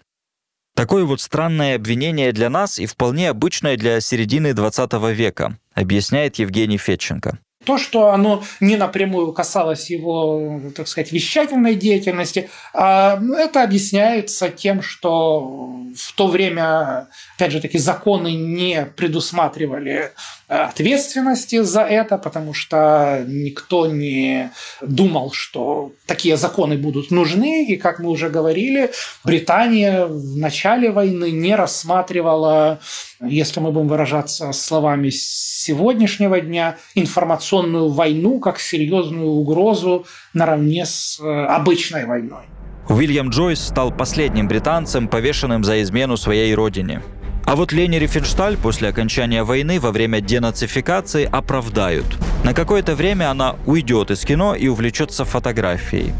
Такое 0.76 1.04
вот 1.04 1.22
странное 1.22 1.76
обвинение 1.76 2.32
для 2.32 2.50
нас 2.50 2.78
и 2.78 2.84
вполне 2.84 3.30
обычное 3.30 3.78
для 3.78 4.00
середины 4.02 4.52
20 4.52 4.92
века, 5.14 5.58
объясняет 5.72 6.36
Евгений 6.36 6.76
Федченко. 6.76 7.38
То, 7.64 7.78
что 7.78 8.10
оно 8.10 8.42
не 8.60 8.76
напрямую 8.76 9.32
касалось 9.32 9.90
его, 9.90 10.60
так 10.76 10.88
сказать, 10.88 11.12
вещательной 11.12 11.74
деятельности, 11.74 12.50
а, 12.72 13.20
это 13.36 13.62
объясняется 13.62 14.48
тем, 14.48 14.82
что 14.82 15.80
в 15.96 16.12
то 16.14 16.26
время, 16.26 17.08
опять 17.36 17.52
же 17.52 17.60
таки, 17.60 17.78
законы 17.78 18.34
не 18.34 18.86
предусматривали 18.96 20.12
ответственности 20.48 21.62
за 21.62 21.82
это, 21.82 22.18
потому 22.18 22.52
что 22.52 23.24
никто 23.26 23.86
не 23.86 24.50
думал, 24.82 25.32
что 25.32 25.92
такие 26.06 26.36
законы 26.36 26.76
будут 26.76 27.10
нужны. 27.10 27.64
И, 27.66 27.76
как 27.76 27.98
мы 27.98 28.10
уже 28.10 28.28
говорили, 28.28 28.90
Британия 29.24 30.06
в 30.06 30.36
начале 30.36 30.90
войны 30.90 31.30
не 31.30 31.54
рассматривала, 31.54 32.80
если 33.20 33.60
мы 33.60 33.72
будем 33.72 33.88
выражаться 33.88 34.52
словами 34.52 35.10
сегодняшнего 35.10 36.40
дня, 36.40 36.76
информационную 36.94 37.53
войну 37.62 38.40
как 38.40 38.58
серьезную 38.58 39.28
угрозу 39.28 40.06
наравне 40.32 40.84
с 40.86 41.20
э, 41.20 41.46
обычной 41.46 42.06
войной. 42.06 42.44
Уильям 42.88 43.30
Джойс 43.30 43.60
стал 43.60 43.92
последним 43.92 44.46
британцем, 44.46 45.08
повешенным 45.08 45.64
за 45.64 45.82
измену 45.82 46.16
своей 46.16 46.54
родине. 46.54 47.02
А 47.46 47.56
вот 47.56 47.72
Лени 47.72 47.96
Рифеншталь 47.96 48.56
после 48.56 48.88
окончания 48.88 49.42
войны 49.42 49.78
во 49.78 49.90
время 49.90 50.20
денацификации 50.20 51.28
оправдают. 51.30 52.06
На 52.42 52.54
какое-то 52.54 52.94
время 52.94 53.30
она 53.30 53.56
уйдет 53.66 54.10
из 54.10 54.24
кино 54.24 54.54
и 54.54 54.68
увлечется 54.68 55.24
фотографией. 55.24 56.12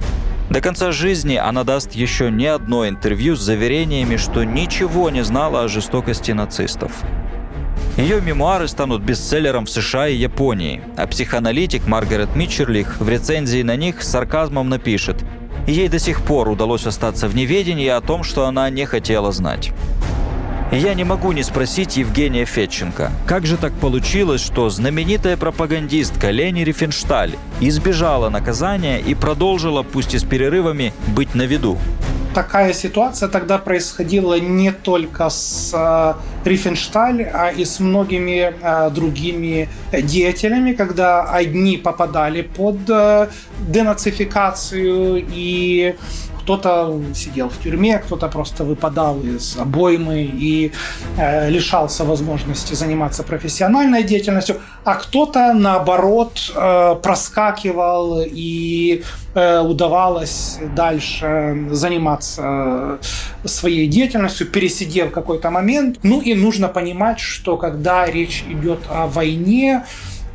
До 0.51 0.61
конца 0.61 0.93
жизни 0.93 1.37
она 1.37 1.65
даст 1.65 1.93
еще 1.93 2.31
не 2.31 2.47
одно 2.47 2.87
интервью 2.87 3.37
с 3.37 3.41
заверениями, 3.41 4.17
что 4.17 4.45
ничего 4.45 5.09
не 5.09 5.25
знала 5.25 5.65
о 5.65 5.69
жестокости 5.69 6.33
нацистов. 6.33 6.93
Ее 7.97 8.21
мемуары 8.21 8.67
станут 8.67 9.03
бестселлером 9.03 9.67
в 9.67 9.71
США 9.71 10.09
и 10.09 10.17
Японии, 10.17 10.83
а 10.97 11.07
психоаналитик 11.07 11.87
Маргарет 11.87 12.35
Митчерлих 12.35 13.01
в 13.01 13.09
рецензии 13.09 13.63
на 13.63 13.77
них 13.77 14.03
с 14.03 14.09
сарказмом 14.09 14.69
напишет 14.69 15.25
«Ей 15.69 15.89
до 15.89 16.01
сих 16.01 16.23
пор 16.23 16.49
удалось 16.49 16.87
остаться 16.87 17.29
в 17.29 17.37
неведении 17.37 17.87
о 17.87 18.01
том, 18.01 18.25
что 18.25 18.47
она 18.47 18.69
не 18.69 18.85
хотела 18.85 19.31
знать». 19.31 19.71
Я 20.73 20.95
не 20.95 21.05
могу 21.05 21.31
не 21.31 21.45
спросить 21.45 21.97
Евгения 21.97 22.45
Фетченко, 22.45 23.13
как 23.27 23.47
же 23.47 23.57
так 23.57 23.73
получилось, 23.75 24.45
что 24.45 24.71
знаменитая 24.71 25.37
пропагандистка 25.37 26.31
Лени 26.31 26.65
Рифеншталь 26.65 27.37
избежала 27.61 28.29
наказания 28.29 28.99
и 28.99 29.15
продолжила, 29.15 29.85
пусть 29.85 30.15
и 30.15 30.19
с 30.19 30.25
перерывами, 30.25 30.93
быть 31.07 31.37
на 31.37 31.43
виду? 31.43 31.79
Такая 32.35 32.73
ситуация 32.73 33.29
тогда 33.29 33.59
происходила 33.59 34.39
не 34.39 34.73
только 34.73 35.31
с 35.31 35.73
э, 35.73 36.15
Рифеншталь, 36.45 37.23
а 37.23 37.51
и 37.51 37.65
с 37.65 37.81
многими 37.81 38.53
э, 38.61 38.91
другими 38.91 39.69
деятелями, 39.93 40.73
когда 40.73 41.23
одни 41.23 41.77
попадали 41.77 42.43
под 42.43 42.79
э, 42.89 43.29
денацификацию 43.69 45.25
и 45.35 45.95
кто-то 46.45 47.01
сидел 47.15 47.49
в 47.49 47.59
тюрьме, 47.63 47.99
кто-то 47.99 48.29
просто 48.29 48.65
выпадал 48.65 49.21
из 49.21 49.57
обоймы 49.57 50.23
и 50.23 50.73
э, 51.17 51.51
лишался 51.51 52.05
возможности 52.05 52.75
заниматься 52.75 53.23
профессиональной 53.23 54.03
деятельностью, 54.03 54.57
а 54.85 54.95
кто-то, 54.95 55.55
наоборот, 55.55 56.53
э, 56.55 56.97
проскакивал 57.03 58.21
и 58.23 59.03
э, 59.35 59.61
удавалось 59.61 60.59
дальше 60.77 61.67
заниматься 61.71 62.99
своей 63.47 63.89
деятельностью, 63.89 64.47
пересидев 64.47 65.13
какой-то 65.13 65.51
момент. 65.51 65.99
Ну 66.03 66.21
и 66.21 66.35
нужно 66.35 66.69
понимать, 66.69 67.21
что 67.21 67.57
когда 67.57 68.05
речь 68.05 68.45
идет 68.51 68.81
о 68.91 69.07
войне, 69.07 69.85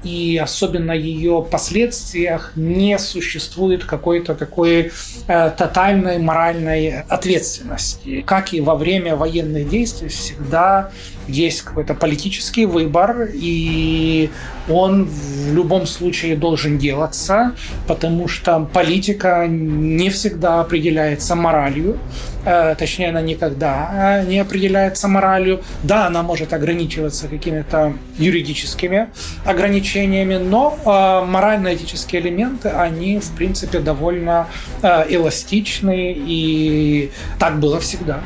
и 0.04 0.40
особенно 0.42 0.92
ее 0.92 1.46
последствиях 1.50 2.52
не 2.56 2.98
существует 3.00 3.84
какой-то 3.84 4.36
такой 4.36 4.92
э, 5.28 5.52
тотальной 5.58 6.20
моральной 6.20 7.02
ответственности. 7.02 8.22
Как 8.22 8.54
и 8.54 8.62
во 8.62 8.76
время 8.76 9.16
военных 9.16 9.70
действий 9.70 10.10
всегда 10.10 10.92
есть 11.30 11.62
какой-то 11.62 11.94
политический 11.94 12.66
выбор, 12.66 13.30
и 13.34 14.30
он 14.70 15.06
в 15.06 15.54
любом 15.54 15.86
случае 15.86 16.36
должен 16.36 16.78
делаться, 16.78 17.54
потому 17.88 18.28
что 18.28 18.68
политика 18.74 19.48
не 19.48 20.10
всегда 20.10 20.62
определяется 20.62 21.36
моралью, 21.36 21.98
э, 22.46 22.76
точнее, 22.78 23.10
она 23.10 23.22
никогда 23.22 24.24
не 24.28 24.40
определяется 24.40 25.08
моралью. 25.08 25.62
Да, 25.84 26.08
она 26.08 26.24
может 26.24 26.54
ограничиваться 26.54 27.28
какими-то 27.28 27.94
юридическими 28.18 29.08
ограничениями, 29.46 30.38
но 30.38 30.78
э, 30.86 31.26
морально-этические 31.26 32.22
элементы, 32.22 32.70
они, 32.70 33.20
в 33.20 33.32
принципе, 33.32 33.80
довольно 33.80 34.48
э, 34.82 35.06
эластичны, 35.10 36.14
и 36.18 37.12
так 37.40 37.60
было 37.60 37.80
всегда. 37.80 38.20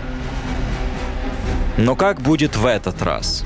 Но 1.77 1.95
как 1.95 2.21
будет 2.21 2.55
в 2.55 2.65
этот 2.65 3.01
раз? 3.01 3.43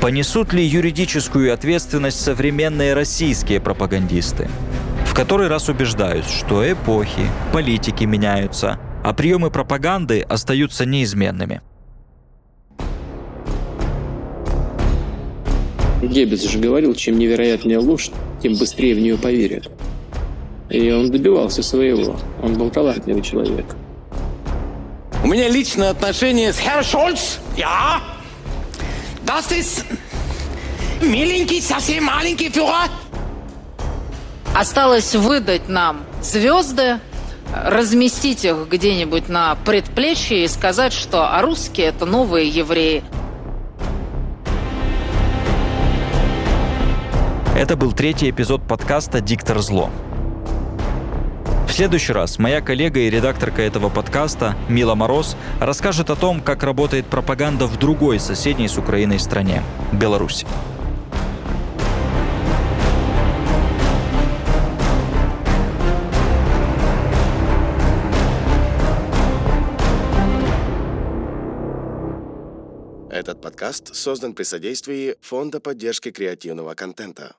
Понесут 0.00 0.52
ли 0.52 0.64
юридическую 0.64 1.52
ответственность 1.52 2.20
современные 2.20 2.94
российские 2.94 3.60
пропагандисты? 3.60 4.48
В 5.04 5.14
который 5.14 5.48
раз 5.48 5.68
убеждаюсь, 5.68 6.26
что 6.26 6.70
эпохи, 6.70 7.26
политики 7.52 8.04
меняются, 8.04 8.78
а 9.02 9.12
приемы 9.12 9.50
пропаганды 9.50 10.20
остаются 10.20 10.86
неизменными. 10.86 11.60
Геббельс 16.02 16.44
же 16.44 16.58
говорил, 16.58 16.94
чем 16.94 17.18
невероятнее 17.18 17.78
ложь, 17.78 18.10
тем 18.42 18.56
быстрее 18.56 18.94
в 18.94 19.00
нее 19.00 19.18
поверят. 19.18 19.68
И 20.70 20.90
он 20.92 21.10
добивался 21.10 21.62
своего. 21.62 22.16
Он 22.42 22.54
был 22.54 22.70
талантливый 22.70 23.22
человек. 23.22 23.66
У 25.22 25.26
меня 25.26 25.48
личное 25.48 25.90
отношение 25.90 26.52
с 26.52 26.58
Herr 26.58 26.82
Шольц. 26.82 27.38
Ja, 27.56 28.00
das 29.26 29.52
ist 29.52 29.84
миленький, 31.02 31.60
совсем 31.60 32.04
маленький 32.04 32.48
фюрер. 32.48 32.90
Осталось 34.54 35.14
выдать 35.14 35.68
нам 35.68 36.04
звезды, 36.22 37.00
разместить 37.54 38.44
их 38.44 38.68
где-нибудь 38.70 39.28
на 39.28 39.56
предплечье 39.56 40.44
и 40.44 40.48
сказать, 40.48 40.92
что 40.92 41.36
а 41.36 41.42
русские– 41.42 41.86
это 41.88 42.06
новые 42.06 42.48
евреи. 42.48 43.04
Это 47.56 47.76
был 47.76 47.92
третий 47.92 48.30
эпизод 48.30 48.66
подкаста 48.66 49.20
«Диктор 49.20 49.58
зло». 49.60 49.90
Следующий 51.80 52.12
раз 52.12 52.38
моя 52.38 52.60
коллега 52.60 53.00
и 53.00 53.08
редакторка 53.08 53.62
этого 53.62 53.88
подкаста 53.88 54.54
Мила 54.68 54.94
Мороз 54.94 55.34
расскажет 55.60 56.10
о 56.10 56.14
том, 56.14 56.42
как 56.42 56.62
работает 56.62 57.06
пропаганда 57.06 57.66
в 57.66 57.78
другой 57.78 58.20
соседней 58.20 58.68
с 58.68 58.76
Украиной 58.76 59.18
стране– 59.18 59.62
Беларуси. 59.90 60.46
Этот 73.10 73.40
подкаст 73.40 73.94
создан 73.94 74.34
при 74.34 74.42
содействии 74.42 75.16
Фонда 75.22 75.60
поддержки 75.60 76.10
креативного 76.10 76.74
контента. 76.74 77.36